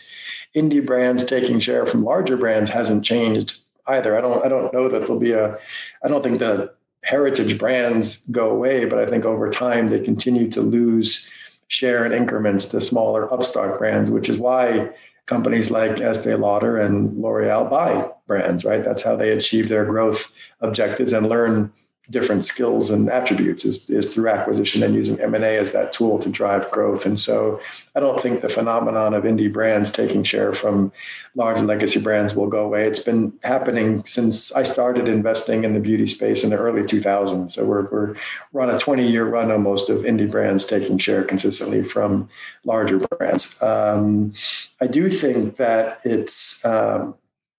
indie 0.57 0.85
brands 0.85 1.25
taking 1.25 1.61
share 1.61 1.85
from 1.85 2.03
larger 2.03 2.39
brands 2.39 2.71
hasn't 2.71 3.05
changed 3.05 3.59
either. 3.87 4.17
I 4.17 4.23
don't 4.23 4.45
I 4.45 4.49
don't 4.49 4.73
know 4.73 4.89
that 4.89 5.01
there'll 5.01 5.21
be 5.21 5.33
a 5.33 5.59
I 6.03 6.09
don't 6.09 6.23
think 6.23 6.39
the 6.39 6.73
heritage 7.03 7.59
brands 7.59 8.23
go 8.31 8.51
away, 8.51 8.85
but 8.87 8.99
I 8.99 9.07
think 9.07 9.25
over 9.25 9.51
time 9.51 9.89
they 9.89 10.01
continue 10.01 10.51
to 10.53 10.61
lose 10.61 11.29
share 11.69 12.05
in 12.05 12.13
increments 12.13 12.67
to 12.67 12.81
smaller 12.81 13.33
upstart 13.33 13.79
brands, 13.79 14.11
which 14.11 14.29
is 14.29 14.39
why 14.39 14.91
companies 15.31 15.71
like 15.71 16.01
Estee 16.01 16.35
Lauder 16.35 16.77
and 16.77 17.17
L'Oreal 17.17 17.71
buy 17.71 18.11
brands, 18.27 18.65
right? 18.65 18.85
That's 18.85 19.05
how 19.05 19.15
they 19.15 19.31
achieve 19.31 19.69
their 19.69 19.85
growth 19.85 20.33
objectives 20.61 21.13
and 21.13 21.29
learn 21.29 21.73
different 22.11 22.45
skills 22.45 22.91
and 22.91 23.09
attributes 23.09 23.65
is, 23.65 23.89
is 23.89 24.13
through 24.13 24.29
acquisition 24.29 24.83
and 24.83 24.95
using 24.95 25.19
M&A 25.21 25.57
as 25.57 25.71
that 25.73 25.93
tool 25.93 26.19
to 26.19 26.29
drive 26.29 26.69
growth. 26.71 27.07
And 27.07 27.19
so 27.19 27.61
I 27.95 28.01
don't 28.01 28.21
think 28.21 28.41
the 28.41 28.49
phenomenon 28.49 29.15
of 29.15 29.23
indie 29.23 29.53
brands 29.53 29.93
taking 29.93 30.25
share 30.25 30.53
from 30.53 30.93
large 31.37 31.63
legacy 31.63 32.01
brands 32.01 32.35
will 32.35 32.49
go 32.49 32.65
away. 32.65 32.87
It's 32.87 33.01
been 33.01 33.33
happening 33.45 34.05
since 34.05 34.53
I 34.53 34.65
started 34.65 35.07
investing 35.07 35.63
in 35.63 35.73
the 35.73 35.81
beauty 35.81 36.09
space 36.09 36.43
in 36.43 36.51
the 36.51 36.57
early 36.57 36.83
2000s. 36.83 37.53
So 37.53 37.65
we're, 37.65 37.89
we're, 37.91 38.17
we're 38.53 38.63
on 38.63 38.71
a 38.71 38.79
20 38.79 39.09
year 39.09 39.27
run 39.27 39.53
almost 39.53 39.89
of 39.89 40.03
indie 40.03 40.31
brands 40.31 40.65
taking 40.65 40.99
share 40.99 41.23
consistently 41.23 41.85
from 41.85 42.29
larger 42.65 42.99
brands. 42.99 43.61
Um, 43.63 44.35
I 44.81 44.89
do 44.89 45.09
think 45.09 45.57
that 45.57 46.01
it's, 46.05 46.65
um, 46.65 47.15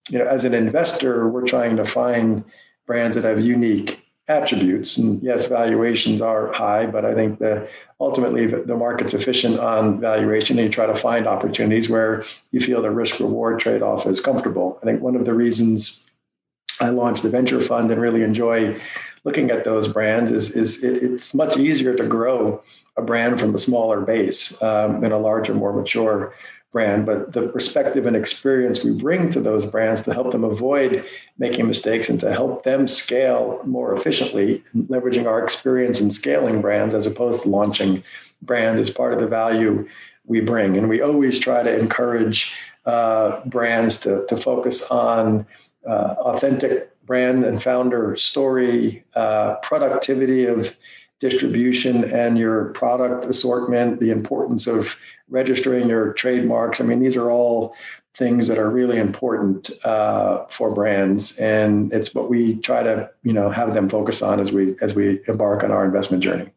you 0.10 0.20
know, 0.20 0.26
as 0.26 0.44
an 0.44 0.54
investor, 0.54 1.30
we're 1.30 1.46
trying 1.46 1.78
to 1.78 1.86
find 1.86 2.44
brands 2.86 3.16
that 3.16 3.24
have 3.24 3.40
unique 3.40 4.01
attributes. 4.28 4.98
And 4.98 5.22
yes, 5.22 5.48
valuations 5.48 6.22
are 6.22 6.52
high, 6.54 6.86
but 6.86 7.06
I 7.06 7.14
think 7.14 7.40
that 7.40 7.70
ultimately 8.00 8.46
the 8.46 8.76
market's 8.76 9.14
efficient 9.14 9.60
on 9.60 10.00
valuation 10.00 10.58
and 10.58 10.66
you 10.68 10.72
try 10.72 10.86
to 10.86 10.96
find 10.96 11.28
opportunities 11.28 11.90
where 11.90 12.24
you 12.52 12.60
feel 12.60 12.82
the 12.82 12.92
risk 12.92 13.20
reward 13.20 13.60
trade 13.60 13.82
off 13.82 14.06
is 14.06 14.22
comfortable. 14.22 14.80
I 14.82 14.86
think 14.86 15.02
one 15.02 15.16
of 15.16 15.26
the 15.26 15.34
reasons 15.34 16.10
I 16.80 16.90
launched 16.90 17.24
the 17.24 17.30
venture 17.30 17.62
fund 17.62 17.92
and 17.92 18.02
really 18.02 18.24
enjoy 18.24 18.80
looking 19.24 19.52
at 19.52 19.64
those 19.64 19.88
brands 19.88 20.32
is, 20.32 20.52
is 20.52 20.84
it, 20.84 21.04
it's 21.04 21.34
much 21.34 21.58
easier 21.58 21.96
to 21.96 22.08
grow 22.08 22.64
a 22.98 23.02
brand 23.02 23.40
from 23.40 23.54
a 23.54 23.60
smaller 23.60 24.02
base 24.02 24.60
um, 24.64 25.02
than 25.02 25.12
a 25.12 25.20
larger, 25.20 25.54
more 25.54 25.74
mature 25.74 26.34
brand, 26.72 27.06
but 27.06 27.34
the 27.34 27.48
perspective 27.50 28.06
and 28.06 28.16
experience 28.16 28.84
we 28.84 28.92
bring 28.92 29.30
to 29.30 29.42
those 29.42 29.66
brands 29.66 30.04
to 30.04 30.14
help 30.14 30.32
them 30.32 30.44
avoid 30.44 31.06
making 31.38 31.68
mistakes 31.68 32.10
and 32.10 32.20
to 32.22 32.32
help 32.32 32.64
them 32.64 32.88
scale 32.88 33.60
more 33.66 33.94
efficiently, 33.94 34.64
leveraging 34.76 35.26
our 35.26 35.44
experience 35.44 36.00
in 36.00 36.12
scaling 36.12 36.62
brands 36.62 36.96
as 36.96 37.06
opposed 37.06 37.44
to 37.44 37.50
launching 37.50 38.04
brands 38.42 38.80
is 38.80 38.90
part 38.90 39.14
of 39.14 39.20
the 39.20 39.28
value 39.28 39.88
we 40.26 40.40
bring. 40.40 40.78
And 40.78 40.88
we 40.88 41.02
always 41.02 41.40
try 41.40 41.62
to 41.62 41.80
encourage 41.80 42.54
uh, 42.86 43.42
brands 43.46 44.00
to, 44.02 44.26
to 44.28 44.38
focus 44.38 44.90
on 44.90 45.46
uh, 45.86 46.16
authentic 46.20 46.90
brand 47.06 47.44
and 47.44 47.62
founder 47.62 48.16
story, 48.16 49.04
uh, 49.16 49.56
productivity 49.56 50.46
of 50.46 50.78
distribution 51.22 52.04
and 52.04 52.38
your 52.38 52.66
product 52.74 53.26
assortment, 53.26 54.00
the 54.00 54.10
importance 54.10 54.68
of 54.68 55.00
registering 55.30 55.88
your 55.88 56.14
trademarks. 56.14 56.82
I 56.82 56.84
mean, 56.84 57.00
these 57.00 57.16
are 57.16 57.32
all 57.32 57.76
things 58.14 58.48
that 58.48 58.58
are 58.58 58.70
really 58.70 58.98
important 58.98 59.70
uh, 59.86 60.46
for 60.48 60.74
brands, 60.74 61.38
and 61.38 61.94
it's 61.94 62.14
what 62.14 62.30
we 62.30 62.56
try 62.56 62.84
to 62.84 63.10
you 63.24 63.32
know 63.32 63.50
have 63.50 63.74
them 63.74 63.88
focus 63.88 64.22
on 64.22 64.42
as 64.42 64.52
we 64.52 64.76
as 64.82 64.94
we 64.94 65.22
embark 65.28 65.64
on 65.64 65.72
our 65.72 65.86
investment 65.86 66.22
journey. 66.22 66.52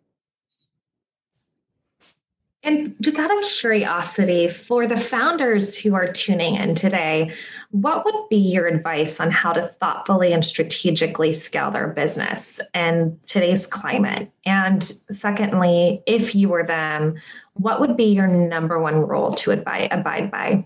And 2.65 2.97
just 2.99 3.19
out 3.19 3.31
of 3.31 3.45
curiosity, 3.45 4.49
for 4.49 4.87
the 4.87 4.97
founders 4.97 5.77
who 5.77 5.95
are 5.95 6.11
tuning 6.11 6.55
in 6.55 6.75
today, 6.75 7.31
what 7.73 8.07
would 8.07 8.29
be 8.31 8.39
your 8.39 8.67
advice 8.67 9.21
on 9.21 9.31
how 9.31 9.53
to 9.53 9.63
thoughtfully 9.63 10.33
and 10.33 10.43
strategically 10.43 11.35
scale 11.35 11.71
their 11.71 11.89
business 11.89 12.63
in 12.73 13.21
today's 13.27 13.67
climate? 13.67 14.31
And 14.47 14.83
secondly, 14.83 16.03
if 16.07 16.35
you 16.35 16.49
were 16.49 16.65
them, 16.65 17.17
what 17.53 17.81
would 17.81 17.99
be 17.99 18.05
your 18.05 18.27
number 18.27 18.81
one 18.81 19.07
rule 19.07 19.33
to 19.33 19.51
abide, 19.51 19.93
abide 19.93 20.31
by? 20.31 20.65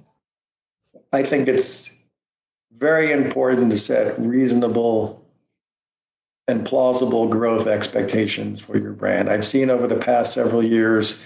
I 1.13 1.25
think 1.25 1.49
it's 1.49 1.93
very 2.77 3.11
important 3.11 3.73
to 3.73 3.79
set 3.79 4.17
reasonable 4.21 5.25
and 6.47 6.65
plausible 6.65 7.27
growth 7.27 7.67
expectations 7.67 8.61
for 8.61 8.79
your 8.79 8.93
brand. 8.93 9.29
I've 9.29 9.45
seen 9.45 9.69
over 9.69 9.89
the 9.89 9.97
past 9.97 10.33
several 10.33 10.65
years 10.65 11.23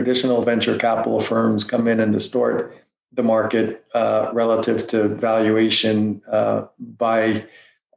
traditional 0.00 0.40
venture 0.42 0.78
capital 0.78 1.20
firms 1.20 1.62
come 1.62 1.86
in 1.86 2.00
and 2.00 2.10
distort 2.10 2.74
the 3.12 3.22
market 3.22 3.84
uh, 3.94 4.30
relative 4.32 4.86
to 4.86 5.08
valuation 5.08 6.22
uh, 6.32 6.64
by 6.78 7.44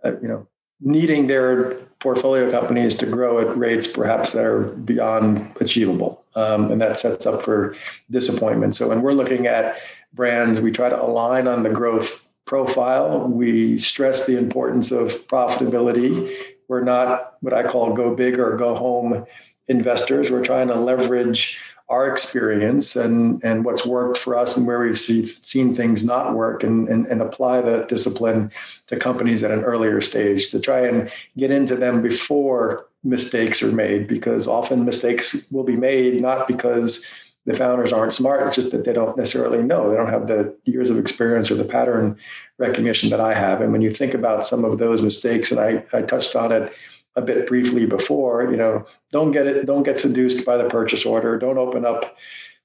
uh, 0.04 0.12
you 0.22 0.28
know 0.28 0.46
needing 0.82 1.28
their 1.28 1.76
portfolio 2.00 2.52
companies 2.52 2.94
to 2.94 3.06
grow 3.06 3.40
at 3.40 3.58
rates 3.58 3.88
perhaps 3.88 4.34
that 4.34 4.44
are 4.44 4.64
beyond 4.64 5.50
achievable. 5.62 6.22
Um, 6.36 6.72
and 6.74 6.82
that 6.82 7.00
sets 7.00 7.26
up 7.26 7.42
for 7.42 7.74
disappointment. 8.12 8.76
So 8.76 8.90
when 8.90 9.02
we're 9.02 9.14
looking 9.14 9.48
at 9.48 9.78
brands 10.12 10.60
we 10.60 10.72
try 10.72 10.90
to 10.90 11.02
align 11.02 11.48
on 11.48 11.64
the 11.64 11.70
growth 11.70 12.28
profile. 12.46 13.26
We 13.26 13.78
stress 13.78 14.26
the 14.26 14.38
importance 14.38 14.92
of 14.92 15.28
profitability. 15.28 16.36
We're 16.68 16.84
not 16.84 17.38
what 17.40 17.54
i 17.54 17.64
call 17.64 17.94
go 17.94 18.14
big 18.14 18.38
or 18.38 18.58
go 18.58 18.76
home 18.76 19.26
investors. 19.68 20.30
We're 20.30 20.44
trying 20.44 20.68
to 20.68 20.76
leverage 20.76 21.60
our 21.94 22.10
experience 22.10 22.96
and, 22.96 23.44
and 23.44 23.64
what's 23.64 23.86
worked 23.86 24.18
for 24.18 24.36
us 24.36 24.58
and 24.58 24.66
where 24.66 24.80
we've 24.80 24.98
see, 24.98 25.26
seen 25.26 25.76
things 25.76 26.04
not 26.04 26.34
work 26.34 26.64
and, 26.64 26.90
and, 26.90 27.06
and 27.06 27.22
apply 27.22 27.62
that 27.62 27.88
discipline 27.88 28.52
to 28.88 28.98
companies 28.98 29.44
at 29.44 29.52
an 29.52 29.64
earlier 29.64 30.02
stage 30.02 30.50
to 30.50 30.60
try 30.60 30.88
and 30.88 31.12
get 31.38 31.52
into 31.52 31.76
them 31.76 32.02
before 32.02 32.88
mistakes 33.04 33.62
are 33.62 33.72
made 33.72 34.08
because 34.08 34.48
often 34.48 34.86
mistakes 34.86 35.46
will 35.52 35.64
be 35.64 35.76
made 35.76 36.20
not 36.20 36.48
because 36.48 37.06
the 37.46 37.54
founders 37.54 37.92
aren't 37.92 38.14
smart. 38.14 38.48
It's 38.48 38.56
just 38.56 38.72
that 38.72 38.86
they 38.86 38.94
don't 38.94 39.18
necessarily 39.18 39.62
know. 39.62 39.90
They 39.90 39.98
don't 39.98 40.10
have 40.10 40.28
the 40.28 40.56
years 40.64 40.90
of 40.90 40.98
experience 40.98 41.52
or 41.52 41.56
the 41.56 41.66
pattern 41.66 42.18
recognition 42.58 43.10
that 43.10 43.20
I 43.20 43.34
have. 43.34 43.62
And 43.62 43.72
when 43.72 43.82
you 43.82 43.90
think 43.90 44.14
about 44.14 44.48
some 44.48 44.64
of 44.64 44.78
those 44.80 45.02
mistakes, 45.02 45.52
and 45.52 45.60
I, 45.60 45.84
I 45.92 46.02
touched 46.02 46.36
on 46.36 46.52
it 46.54 46.74
a 47.16 47.22
bit 47.22 47.48
briefly 47.48 47.86
before, 47.86 48.50
you 48.50 48.58
know, 48.58 48.86
don't 49.12 49.32
get 49.32 49.48
it, 49.48 49.66
don't 49.66 49.84
get 49.84 50.00
seduced 50.00 50.46
by 50.46 50.58
the 50.58 50.66
purchase 50.66 51.06
order. 51.06 51.38
Don't 51.38 51.58
open 51.58 51.86
up 51.86 52.16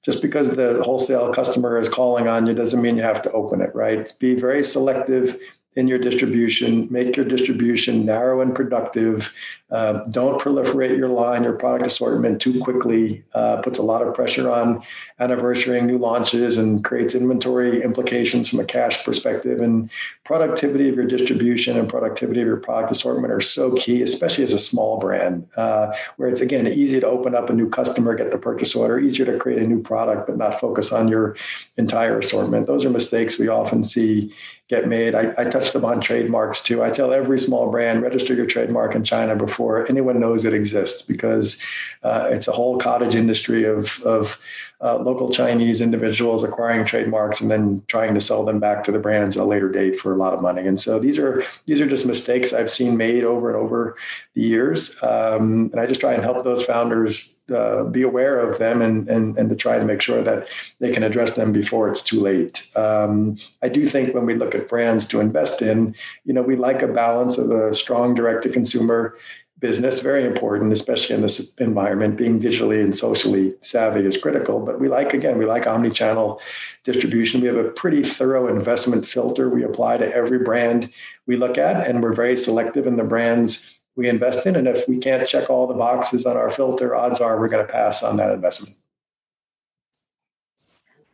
just 0.03 0.21
because 0.21 0.49
the 0.55 0.81
wholesale 0.83 1.33
customer 1.33 1.79
is 1.79 1.89
calling 1.89 2.27
on 2.27 2.47
you 2.47 2.53
doesn't 2.53 2.81
mean 2.81 2.97
you 2.97 3.03
have 3.03 3.21
to 3.21 3.31
open 3.31 3.61
it, 3.61 3.73
right? 3.75 4.13
Be 4.19 4.33
very 4.33 4.63
selective 4.63 5.39
in 5.75 5.87
your 5.87 5.99
distribution, 5.99 6.87
make 6.89 7.15
your 7.15 7.25
distribution 7.25 8.03
narrow 8.03 8.41
and 8.41 8.55
productive. 8.55 9.33
Uh, 9.69 10.03
don't 10.09 10.41
proliferate 10.41 10.97
your 10.97 11.09
line, 11.09 11.43
your 11.43 11.53
product 11.53 11.85
assortment 11.85 12.41
too 12.41 12.59
quickly. 12.59 13.23
Uh, 13.35 13.61
puts 13.61 13.77
a 13.77 13.83
lot 13.83 14.01
of 14.01 14.15
pressure 14.15 14.49
on 14.49 14.81
anniversarying 15.19 15.85
new 15.85 15.99
launches 15.99 16.57
and 16.57 16.83
creates 16.83 17.13
inventory 17.13 17.83
implications 17.83 18.49
from 18.49 18.59
a 18.59 18.65
cash 18.65 19.05
perspective. 19.05 19.61
And 19.61 19.91
productivity 20.23 20.89
of 20.89 20.95
your 20.95 21.05
distribution 21.05 21.77
and 21.77 21.87
productivity 21.87 22.41
of 22.41 22.47
your 22.47 22.57
product 22.57 22.91
assortment 22.91 23.31
are 23.31 23.41
so 23.41 23.75
key, 23.75 24.01
especially 24.01 24.45
as 24.45 24.53
a 24.53 24.59
small 24.59 24.97
brand, 24.97 25.47
uh, 25.55 25.93
where 26.17 26.29
it's 26.29 26.41
again 26.41 26.65
easy 26.67 26.99
to 26.99 27.07
open 27.07 27.35
up 27.35 27.51
a 27.51 27.53
new 27.53 27.69
customer, 27.69 28.15
get 28.15 28.31
the 28.31 28.39
purchase 28.39 28.75
order, 28.75 28.99
easier 28.99 29.25
to 29.25 29.37
create 29.37 29.61
a 29.61 29.67
new 29.67 29.83
product, 29.83 30.25
but 30.25 30.35
not 30.35 30.59
focus 30.59 30.91
on 30.91 31.07
your 31.07 31.35
entire 31.77 32.17
assortment. 32.17 32.65
Those 32.65 32.85
are 32.85 32.89
mistakes 32.89 33.37
we 33.37 33.49
often 33.49 33.83
see 33.83 34.33
get 34.69 34.87
made. 34.87 35.15
I, 35.15 35.33
I, 35.35 35.45
touched 35.45 35.73
upon 35.73 35.99
trademarks 35.99 36.61
too. 36.61 36.83
I 36.83 36.91
tell 36.91 37.11
every 37.11 37.39
small 37.39 37.71
brand 37.71 38.03
register 38.03 38.35
your 38.35 38.45
trademark 38.45 38.93
in 38.93 39.03
China 39.03 39.35
before 39.35 39.89
anyone 39.89 40.19
knows 40.19 40.45
it 40.45 40.53
exists 40.53 41.01
because 41.01 41.61
uh, 42.03 42.29
it's 42.31 42.47
a 42.47 42.51
whole 42.51 42.77
cottage 42.77 43.15
industry 43.15 43.63
of, 43.63 43.99
of 44.03 44.39
uh, 44.81 44.97
local 44.97 45.29
Chinese 45.29 45.81
individuals 45.81 46.43
acquiring 46.43 46.85
trademarks 46.85 47.41
and 47.41 47.51
then 47.51 47.83
trying 47.87 48.13
to 48.13 48.21
sell 48.21 48.45
them 48.45 48.59
back 48.59 48.83
to 48.85 48.91
the 48.91 48.99
brands 48.99 49.35
at 49.35 49.43
a 49.43 49.45
later 49.45 49.69
date 49.69 49.99
for 49.99 50.13
a 50.13 50.17
lot 50.17 50.33
of 50.33 50.41
money. 50.41 50.65
And 50.65 50.79
so 50.79 50.99
these 50.99 51.19
are 51.19 51.43
these 51.65 51.81
are 51.81 51.87
just 51.87 52.05
mistakes 52.05 52.53
I've 52.53 52.71
seen 52.71 52.95
made 52.95 53.25
over 53.25 53.49
and 53.49 53.57
over 53.57 53.97
the 54.35 54.41
years. 54.41 55.01
Um, 55.03 55.69
and 55.71 55.81
I 55.81 55.85
just 55.85 55.99
try 55.99 56.13
and 56.13 56.23
help 56.23 56.45
those 56.45 56.63
founders 56.63 57.35
uh, 57.53 57.83
be 57.83 58.03
aware 58.03 58.39
of 58.39 58.57
them 58.57 58.81
and, 58.81 59.09
and 59.09 59.37
and 59.37 59.49
to 59.49 59.55
try 59.55 59.77
to 59.77 59.83
make 59.83 60.01
sure 60.01 60.23
that 60.23 60.47
they 60.79 60.91
can 60.91 61.03
address 61.03 61.33
them 61.33 61.51
before 61.51 61.89
it's 61.89 62.03
too 62.03 62.21
late. 62.21 62.65
Um, 62.77 63.37
I 63.61 63.67
do 63.67 63.85
think 63.85 64.13
when 64.13 64.25
we 64.25 64.35
look 64.35 64.55
at 64.55 64.69
brands 64.69 65.05
to 65.07 65.19
invest 65.19 65.61
in, 65.61 65.93
you 66.23 66.33
know, 66.33 66.41
we 66.41 66.55
like 66.55 66.81
a 66.81 66.87
balance 66.87 67.37
of 67.37 67.51
a 67.51 67.73
strong 67.73 68.15
direct 68.15 68.43
to 68.43 68.49
consumer 68.49 69.17
business, 69.59 69.99
very 69.99 70.25
important, 70.25 70.71
especially 70.71 71.15
in 71.15 71.21
this 71.21 71.53
environment. 71.55 72.17
Being 72.17 72.39
digitally 72.39 72.81
and 72.81 72.95
socially 72.95 73.55
savvy 73.61 74.05
is 74.05 74.17
critical. 74.17 74.59
But 74.59 74.79
we 74.79 74.87
like, 74.87 75.13
again, 75.13 75.37
we 75.37 75.45
like 75.45 75.67
omni 75.67 75.91
channel 75.91 76.41
distribution. 76.83 77.41
We 77.41 77.47
have 77.47 77.57
a 77.57 77.69
pretty 77.69 78.03
thorough 78.03 78.47
investment 78.47 79.07
filter 79.07 79.49
we 79.49 79.63
apply 79.63 79.97
to 79.97 80.13
every 80.13 80.39
brand 80.39 80.89
we 81.25 81.35
look 81.35 81.57
at, 81.57 81.87
and 81.87 82.01
we're 82.01 82.13
very 82.13 82.37
selective 82.37 82.87
in 82.87 82.97
the 82.97 83.03
brands 83.03 83.79
we 83.95 84.07
invest 84.07 84.45
in. 84.45 84.55
And 84.55 84.67
if 84.67 84.87
we 84.87 84.97
can't 84.97 85.27
check 85.27 85.49
all 85.49 85.67
the 85.67 85.73
boxes 85.73 86.25
on 86.25 86.37
our 86.37 86.49
filter, 86.49 86.95
odds 86.95 87.19
are 87.19 87.39
we're 87.39 87.49
going 87.49 87.65
to 87.65 87.71
pass 87.71 88.01
on 88.01 88.17
that 88.17 88.31
investment. 88.31 88.75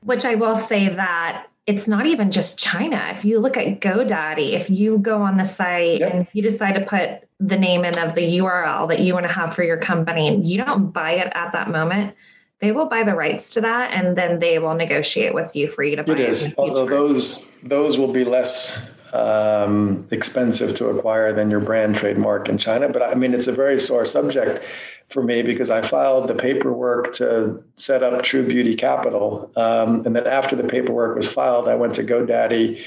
Which 0.02 0.24
I 0.24 0.36
will 0.36 0.56
say 0.56 0.90
that 0.90 1.48
it's 1.68 1.88
not 1.88 2.06
even 2.06 2.32
just 2.32 2.60
China. 2.60 3.10
If 3.12 3.26
you 3.26 3.40
look 3.40 3.58
at 3.58 3.80
GoDaddy, 3.80 4.54
if 4.54 4.70
you 4.70 5.00
go 5.00 5.22
on 5.22 5.38
the 5.38 5.46
site 5.46 6.00
yep. 6.00 6.14
and 6.14 6.28
you 6.34 6.44
decide 6.44 6.74
to 6.74 6.86
put 6.86 7.28
the 7.40 7.58
name 7.58 7.84
in 7.84 7.98
of 7.98 8.14
the 8.14 8.38
URL 8.38 8.88
that 8.90 9.00
you 9.00 9.14
want 9.14 9.26
to 9.26 9.32
have 9.32 9.56
for 9.56 9.64
your 9.64 9.78
company, 9.78 10.28
and 10.28 10.48
you 10.48 10.64
don't 10.64 10.92
buy 10.92 11.14
it 11.14 11.32
at 11.34 11.52
that 11.54 11.70
moment, 11.70 12.16
they 12.60 12.72
will 12.72 12.86
buy 12.86 13.04
the 13.04 13.16
rights 13.16 13.54
to 13.56 13.62
that 13.62 13.92
and 13.94 14.16
then 14.16 14.40
they 14.40 14.60
will 14.60 14.76
negotiate 14.76 15.34
with 15.34 15.56
you 15.56 15.68
for 15.68 15.84
you 15.84 15.96
to 15.96 16.04
buy 16.04 16.14
it. 16.14 16.20
It 16.20 16.30
is, 16.30 16.56
although 16.58 16.86
those 16.86 17.56
those 17.62 17.98
will 17.98 18.12
be 18.14 18.24
less 18.24 18.90
um, 19.16 20.08
expensive 20.12 20.76
to 20.78 20.88
acquire 20.88 21.34
than 21.34 21.50
your 21.50 21.62
brand 21.62 21.96
trademark 21.96 22.50
in 22.50 22.58
China. 22.58 22.90
But 22.90 23.02
I 23.02 23.16
mean, 23.16 23.34
it's 23.34 23.48
a 23.48 23.52
very 23.52 23.80
sore 23.80 24.06
subject 24.06 24.64
for 25.10 25.24
me 25.24 25.42
because 25.42 25.70
I 25.70 25.82
filed 25.82 26.28
the 26.28 26.36
paperwork 26.36 27.14
to 27.16 27.64
set 27.78 28.04
up 28.04 28.24
True 28.24 28.46
Beauty 28.46 28.76
Capital. 28.76 29.52
Um, 29.56 30.06
and 30.06 30.16
then 30.16 30.28
after 30.28 30.56
the 30.56 30.64
paperwork 30.64 31.16
was 31.16 31.32
filed, 31.32 31.68
I 31.68 31.76
went 31.76 31.96
to 31.96 32.04
GoDaddy 32.04 32.84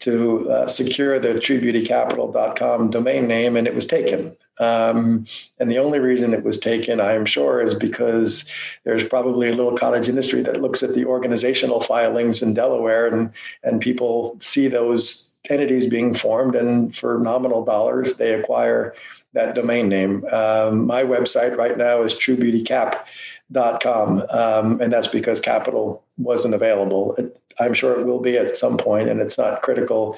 to 0.00 0.50
uh, 0.50 0.66
secure 0.66 1.18
the 1.18 1.34
truebeautycapital.com 1.34 2.90
domain 2.90 3.26
name, 3.26 3.56
and 3.56 3.66
it 3.66 3.74
was 3.74 3.86
taken. 3.86 4.36
Um, 4.60 5.26
and 5.58 5.70
the 5.70 5.78
only 5.78 5.98
reason 5.98 6.34
it 6.34 6.44
was 6.44 6.58
taken, 6.58 7.00
I 7.00 7.12
am 7.12 7.26
sure, 7.26 7.60
is 7.60 7.74
because 7.74 8.50
there's 8.84 9.04
probably 9.04 9.48
a 9.48 9.54
little 9.54 9.76
cottage 9.76 10.08
industry 10.08 10.42
that 10.42 10.60
looks 10.60 10.82
at 10.82 10.94
the 10.94 11.04
organizational 11.04 11.80
filings 11.80 12.42
in 12.42 12.54
Delaware, 12.54 13.06
and 13.06 13.30
and 13.62 13.80
people 13.80 14.36
see 14.40 14.68
those 14.68 15.27
entities 15.48 15.86
being 15.86 16.14
formed, 16.14 16.54
and 16.54 16.94
for 16.94 17.18
nominal 17.18 17.64
dollars, 17.64 18.16
they 18.16 18.34
acquire 18.34 18.94
that 19.34 19.54
domain 19.54 19.88
name. 19.88 20.24
Um, 20.32 20.86
my 20.86 21.02
website 21.02 21.56
right 21.56 21.76
now 21.76 22.02
is 22.02 22.14
truebeautycap.com, 22.14 24.22
um, 24.30 24.80
and 24.80 24.92
that's 24.92 25.08
because 25.08 25.40
capital 25.40 26.04
wasn't 26.16 26.54
available. 26.54 27.16
It, 27.16 27.40
I'm 27.60 27.74
sure 27.74 27.98
it 27.98 28.06
will 28.06 28.20
be 28.20 28.36
at 28.36 28.56
some 28.56 28.78
point, 28.78 29.08
and 29.08 29.20
it's 29.20 29.36
not 29.36 29.62
critical 29.62 30.16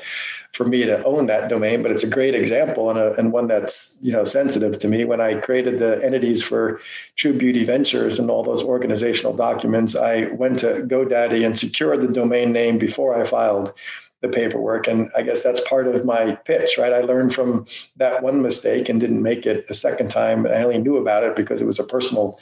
for 0.52 0.66
me 0.66 0.84
to 0.84 1.02
own 1.04 1.26
that 1.26 1.48
domain, 1.48 1.82
but 1.82 1.92
it's 1.92 2.02
a 2.02 2.08
great 2.08 2.34
example 2.34 2.90
and, 2.90 2.98
a, 2.98 3.14
and 3.14 3.32
one 3.32 3.46
that's 3.46 3.96
you 4.02 4.12
know 4.12 4.24
sensitive 4.24 4.78
to 4.80 4.88
me. 4.88 5.04
When 5.04 5.20
I 5.20 5.34
created 5.34 5.78
the 5.78 6.04
entities 6.04 6.42
for 6.42 6.80
True 7.16 7.32
Beauty 7.32 7.64
Ventures 7.64 8.18
and 8.18 8.30
all 8.30 8.42
those 8.42 8.62
organizational 8.62 9.34
documents, 9.34 9.96
I 9.96 10.24
went 10.32 10.58
to 10.60 10.82
GoDaddy 10.82 11.46
and 11.46 11.58
secured 11.58 12.00
the 12.00 12.08
domain 12.08 12.52
name 12.52 12.78
before 12.78 13.18
I 13.18 13.24
filed 13.24 13.72
the 14.20 14.28
paperwork. 14.28 14.86
And 14.86 15.10
I 15.16 15.22
guess 15.22 15.42
that's 15.42 15.60
part 15.68 15.86
of 15.86 16.04
my 16.04 16.32
pitch, 16.44 16.76
right? 16.78 16.92
I 16.92 17.00
learned 17.00 17.34
from 17.34 17.66
that 17.96 18.22
one 18.22 18.42
mistake 18.42 18.88
and 18.88 19.00
didn't 19.00 19.22
make 19.22 19.46
it 19.46 19.66
a 19.68 19.74
second 19.74 20.10
time. 20.10 20.46
I 20.46 20.62
only 20.62 20.78
knew 20.78 20.96
about 20.96 21.24
it 21.24 21.34
because 21.34 21.60
it 21.60 21.66
was 21.66 21.78
a 21.78 21.84
personal 21.84 22.38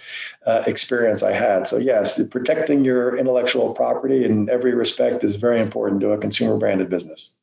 uh, 0.46 0.64
experience 0.66 1.22
I 1.22 1.32
had. 1.32 1.68
So, 1.68 1.78
yes, 1.78 2.20
protecting 2.28 2.84
your 2.84 3.16
intellectual 3.16 3.72
property 3.72 4.24
in 4.24 4.48
every 4.50 4.74
respect 4.74 5.22
is 5.22 5.36
very 5.36 5.60
important 5.60 6.00
to 6.00 6.10
a 6.10 6.18
consumer 6.18 6.56
branded 6.56 6.90
business. 6.90 7.37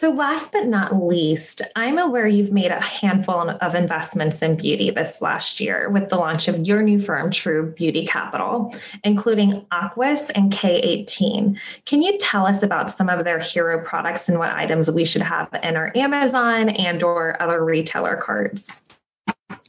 So, 0.00 0.10
last 0.12 0.54
but 0.54 0.64
not 0.64 0.96
least, 0.96 1.60
I'm 1.76 1.98
aware 1.98 2.26
you've 2.26 2.52
made 2.52 2.70
a 2.70 2.82
handful 2.82 3.50
of 3.50 3.74
investments 3.74 4.40
in 4.40 4.56
beauty 4.56 4.90
this 4.90 5.20
last 5.20 5.60
year 5.60 5.90
with 5.90 6.08
the 6.08 6.16
launch 6.16 6.48
of 6.48 6.66
your 6.66 6.80
new 6.80 6.98
firm, 6.98 7.30
True 7.30 7.74
Beauty 7.76 8.06
Capital, 8.06 8.74
including 9.04 9.66
Aquis 9.70 10.30
and 10.30 10.50
K18. 10.50 11.60
Can 11.84 12.00
you 12.00 12.16
tell 12.16 12.46
us 12.46 12.62
about 12.62 12.88
some 12.88 13.10
of 13.10 13.24
their 13.24 13.40
hero 13.40 13.84
products 13.84 14.26
and 14.30 14.38
what 14.38 14.54
items 14.54 14.90
we 14.90 15.04
should 15.04 15.20
have 15.20 15.50
in 15.62 15.76
our 15.76 15.92
Amazon 15.94 16.70
and 16.70 17.02
or 17.02 17.36
other 17.42 17.62
retailer 17.62 18.16
cards? 18.16 18.82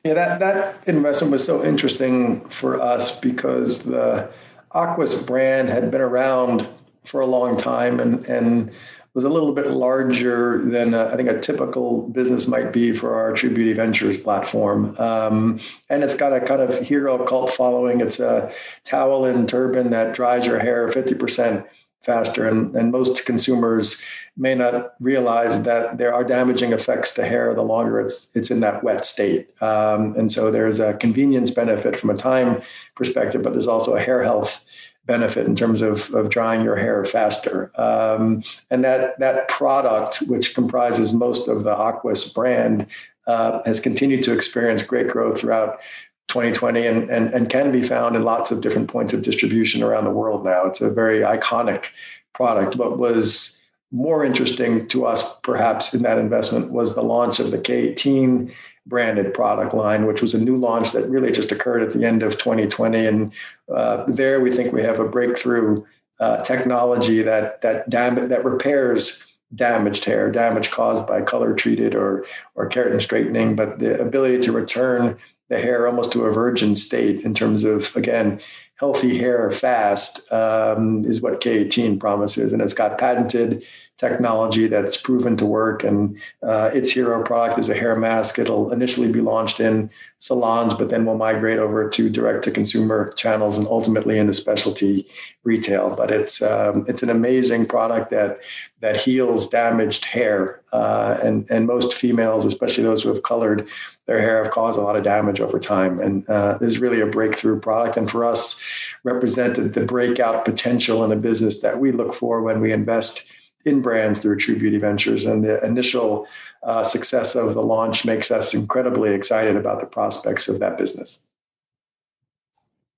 Yeah, 0.05 0.13
that, 0.13 0.39
that 0.39 0.77
investment 0.87 1.33
was 1.33 1.43
so 1.45 1.61
interesting 1.61 2.47
for 2.47 2.79
us 2.79 3.19
because 3.19 3.79
the 3.79 4.31
Aquis 4.73 5.25
brand 5.25 5.67
had 5.67 5.91
been 5.91 5.99
around 5.99 6.69
for 7.03 7.19
a 7.19 7.25
long 7.25 7.57
time 7.57 7.99
and 7.99 8.25
and 8.27 8.71
was 9.13 9.23
a 9.25 9.29
little 9.29 9.51
bit 9.51 9.67
larger 9.67 10.63
than 10.63 10.93
uh, 10.93 11.09
I 11.13 11.17
think 11.17 11.29
a 11.29 11.39
typical 11.39 12.07
business 12.09 12.47
might 12.47 12.71
be 12.71 12.93
for 12.93 13.15
our 13.15 13.33
True 13.33 13.53
Beauty 13.53 13.73
Ventures 13.73 14.17
platform. 14.17 14.95
Um, 14.97 15.59
and 15.89 16.03
it's 16.03 16.15
got 16.15 16.31
a 16.33 16.39
kind 16.39 16.61
of 16.61 16.87
hero 16.87 17.23
cult 17.25 17.49
following. 17.49 17.99
It's 17.99 18.19
a 18.21 18.53
towel 18.85 19.25
and 19.25 19.49
turban 19.49 19.89
that 19.89 20.13
dries 20.13 20.45
your 20.45 20.59
hair 20.59 20.87
50% 20.87 21.67
faster. 22.01 22.47
And, 22.47 22.75
and 22.75 22.91
most 22.91 23.25
consumers 23.25 24.01
may 24.35 24.55
not 24.55 24.93
realize 24.99 25.61
that 25.63 25.97
there 25.97 26.13
are 26.13 26.23
damaging 26.23 26.73
effects 26.73 27.11
to 27.13 27.25
hair 27.25 27.53
the 27.53 27.61
longer 27.61 27.99
it's, 27.99 28.29
it's 28.33 28.49
in 28.49 28.61
that 28.61 28.83
wet 28.83 29.05
state. 29.05 29.49
Um, 29.61 30.15
and 30.17 30.31
so 30.31 30.49
there's 30.49 30.79
a 30.79 30.93
convenience 30.93 31.51
benefit 31.51 31.99
from 31.99 32.09
a 32.09 32.17
time 32.17 32.61
perspective, 32.95 33.43
but 33.43 33.53
there's 33.53 33.67
also 33.67 33.95
a 33.95 34.01
hair 34.01 34.23
health 34.23 34.65
benefit 35.11 35.45
in 35.45 35.55
terms 35.57 35.81
of, 35.81 36.13
of 36.13 36.29
drying 36.29 36.61
your 36.63 36.77
hair 36.77 37.03
faster. 37.03 37.69
Um, 37.79 38.43
and 38.69 38.81
that 38.85 39.19
that 39.19 39.49
product, 39.49 40.19
which 40.31 40.55
comprises 40.55 41.11
most 41.11 41.49
of 41.49 41.65
the 41.65 41.75
Aquis 41.75 42.33
brand, 42.33 42.87
uh, 43.27 43.61
has 43.65 43.81
continued 43.81 44.23
to 44.23 44.31
experience 44.31 44.83
great 44.83 45.09
growth 45.09 45.41
throughout 45.41 45.81
2020 46.29 46.87
and, 46.87 47.09
and, 47.09 47.33
and 47.33 47.49
can 47.49 47.73
be 47.73 47.83
found 47.83 48.15
in 48.15 48.23
lots 48.23 48.51
of 48.51 48.61
different 48.61 48.89
points 48.89 49.13
of 49.13 49.21
distribution 49.21 49.83
around 49.83 50.05
the 50.05 50.17
world 50.21 50.45
now. 50.45 50.65
It's 50.65 50.79
a 50.79 50.89
very 50.89 51.19
iconic 51.19 51.87
product. 52.33 52.77
What 52.77 52.97
was 52.97 53.57
more 53.91 54.23
interesting 54.23 54.87
to 54.87 55.05
us, 55.05 55.21
perhaps, 55.41 55.93
in 55.93 56.03
that 56.03 56.19
investment 56.19 56.71
was 56.71 56.95
the 56.95 57.03
launch 57.03 57.41
of 57.41 57.51
the 57.51 57.57
K18 57.57 58.53
branded 58.85 59.33
product 59.33 59.73
line, 59.73 60.05
which 60.05 60.21
was 60.21 60.33
a 60.33 60.39
new 60.39 60.57
launch 60.57 60.91
that 60.91 61.09
really 61.09 61.31
just 61.31 61.51
occurred 61.51 61.83
at 61.83 61.93
the 61.93 62.05
end 62.05 62.23
of 62.23 62.37
2020. 62.37 63.05
And 63.05 63.33
uh, 63.73 64.05
there, 64.07 64.39
we 64.39 64.53
think 64.53 64.73
we 64.73 64.81
have 64.83 64.99
a 64.99 65.07
breakthrough 65.07 65.83
uh, 66.19 66.41
technology 66.41 67.21
that 67.23 67.61
that 67.61 67.89
dam- 67.89 68.29
that 68.29 68.45
repairs 68.45 69.25
damaged 69.53 70.05
hair, 70.05 70.31
damage 70.31 70.71
caused 70.71 71.05
by 71.05 71.21
color 71.21 71.53
treated 71.53 71.95
or 71.95 72.25
or 72.55 72.69
keratin 72.69 73.01
straightening, 73.01 73.55
but 73.55 73.79
the 73.79 73.99
ability 73.99 74.39
to 74.39 74.51
return 74.51 75.17
the 75.51 75.59
hair 75.59 75.85
almost 75.85 76.13
to 76.13 76.23
a 76.23 76.31
virgin 76.31 76.77
state 76.77 77.25
in 77.25 77.33
terms 77.33 77.65
of, 77.65 77.93
again, 77.95 78.39
healthy 78.81 79.15
hair 79.15 79.51
fast 79.51 80.29
um, 80.33 81.05
is 81.05 81.21
what 81.21 81.39
K18 81.39 81.99
promises. 81.99 82.51
And 82.51 82.63
it's 82.63 82.73
got 82.73 82.97
patented 82.97 83.63
technology 84.01 84.65
that's 84.65 84.97
proven 84.97 85.37
to 85.37 85.45
work. 85.45 85.83
And 85.83 86.17
uh, 86.41 86.71
its 86.73 86.89
hero 86.89 87.21
product 87.23 87.59
is 87.59 87.69
a 87.69 87.75
hair 87.75 87.95
mask. 87.95 88.39
It'll 88.39 88.73
initially 88.73 89.11
be 89.11 89.21
launched 89.21 89.59
in 89.59 89.91
salons, 90.17 90.73
but 90.73 90.89
then 90.89 91.05
will 91.05 91.17
migrate 91.17 91.59
over 91.59 91.87
to 91.87 92.09
direct 92.09 92.43
to 92.45 92.51
consumer 92.51 93.11
channels 93.11 93.59
and 93.59 93.67
ultimately 93.67 94.17
into 94.17 94.33
specialty 94.33 95.07
retail. 95.43 95.95
But 95.95 96.09
it's 96.09 96.41
um, 96.41 96.85
it's 96.87 97.03
an 97.03 97.11
amazing 97.11 97.67
product 97.67 98.09
that 98.09 98.41
that 98.79 98.97
heals 98.97 99.47
damaged 99.47 100.05
hair. 100.05 100.61
Uh, 100.73 101.17
and 101.21 101.45
and 101.51 101.67
most 101.67 101.93
females, 101.93 102.45
especially 102.45 102.83
those 102.83 103.03
who 103.03 103.09
have 103.13 103.21
colored 103.21 103.67
their 104.07 104.21
hair, 104.21 104.43
have 104.43 104.51
caused 104.51 104.79
a 104.79 104.81
lot 104.81 104.95
of 104.95 105.03
damage 105.03 105.39
over 105.39 105.59
time. 105.59 105.99
And 105.99 106.27
uh, 106.27 106.57
is 106.61 106.79
really 106.79 107.01
a 107.01 107.05
breakthrough 107.05 107.59
product. 107.59 107.97
And 107.97 108.09
for 108.09 108.25
us, 108.25 108.59
represented 109.03 109.73
the 109.73 109.81
breakout 109.81 110.45
potential 110.45 111.03
in 111.03 111.11
a 111.11 111.15
business 111.15 111.61
that 111.61 111.79
we 111.79 111.91
look 111.91 112.13
for 112.13 112.41
when 112.41 112.61
we 112.61 112.71
invest 112.71 113.29
in 113.65 113.81
brands 113.81 114.19
through 114.19 114.37
True 114.37 114.57
Beauty 114.57 114.77
Ventures. 114.77 115.25
And 115.25 115.43
the 115.43 115.63
initial 115.63 116.27
uh, 116.63 116.83
success 116.83 117.35
of 117.35 117.53
the 117.53 117.61
launch 117.61 118.05
makes 118.05 118.31
us 118.31 118.53
incredibly 118.53 119.13
excited 119.13 119.55
about 119.55 119.79
the 119.79 119.85
prospects 119.85 120.47
of 120.47 120.59
that 120.59 120.77
business. 120.77 121.21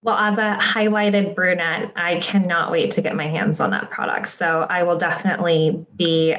Well, 0.02 0.18
as 0.18 0.38
a 0.38 0.58
highlighted 0.62 1.34
brunette, 1.34 1.94
I 1.96 2.20
cannot 2.20 2.72
wait 2.72 2.92
to 2.92 3.02
get 3.02 3.16
my 3.16 3.28
hands 3.28 3.62
on 3.62 3.72
that 3.72 3.90
product. 3.90 4.28
So 4.28 4.68
I 4.70 4.84
will 4.84 4.98
definitely 4.98 5.86
be 5.96 6.36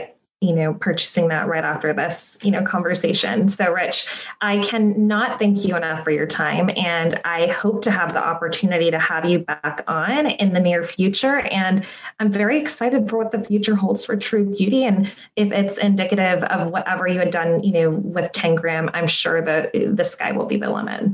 you 0.46 0.54
know, 0.54 0.74
purchasing 0.74 1.28
that 1.28 1.46
right 1.48 1.64
after 1.64 1.92
this, 1.92 2.38
you 2.42 2.50
know, 2.50 2.62
conversation. 2.62 3.48
So, 3.48 3.72
Rich, 3.72 4.26
I 4.40 4.58
cannot 4.58 5.38
thank 5.38 5.64
you 5.64 5.76
enough 5.76 6.04
for 6.04 6.10
your 6.10 6.26
time. 6.26 6.70
And 6.76 7.20
I 7.24 7.48
hope 7.48 7.82
to 7.82 7.90
have 7.90 8.12
the 8.12 8.24
opportunity 8.24 8.90
to 8.90 8.98
have 8.98 9.24
you 9.24 9.40
back 9.40 9.82
on 9.88 10.26
in 10.26 10.52
the 10.52 10.60
near 10.60 10.82
future. 10.82 11.40
And 11.40 11.84
I'm 12.20 12.30
very 12.30 12.58
excited 12.58 13.08
for 13.08 13.18
what 13.18 13.30
the 13.30 13.42
future 13.42 13.74
holds 13.74 14.04
for 14.04 14.16
True 14.16 14.44
Beauty. 14.44 14.84
And 14.84 15.06
if 15.36 15.52
it's 15.52 15.78
indicative 15.78 16.44
of 16.44 16.70
whatever 16.70 17.06
you 17.06 17.18
had 17.18 17.30
done, 17.30 17.62
you 17.62 17.72
know, 17.72 17.90
with 17.90 18.32
Tengram, 18.32 18.90
I'm 18.92 19.06
sure 19.06 19.42
that 19.42 19.72
the 19.72 20.04
sky 20.04 20.32
will 20.32 20.46
be 20.46 20.56
the 20.56 20.70
limit. 20.70 21.12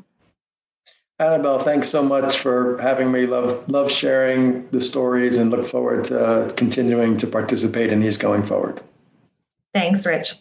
Annabelle, 1.20 1.58
thanks 1.58 1.90
so 1.90 2.02
much 2.02 2.38
for 2.38 2.78
having 2.80 3.12
me. 3.12 3.26
Love 3.26 3.68
love 3.68 3.92
sharing 3.92 4.66
the 4.70 4.80
stories 4.80 5.36
and 5.36 5.50
look 5.50 5.66
forward 5.66 6.06
to 6.06 6.50
continuing 6.56 7.18
to 7.18 7.26
participate 7.26 7.92
in 7.92 8.00
these 8.00 8.16
going 8.16 8.42
forward. 8.42 8.80
Thanks, 9.72 10.04
Rich. 10.06 10.34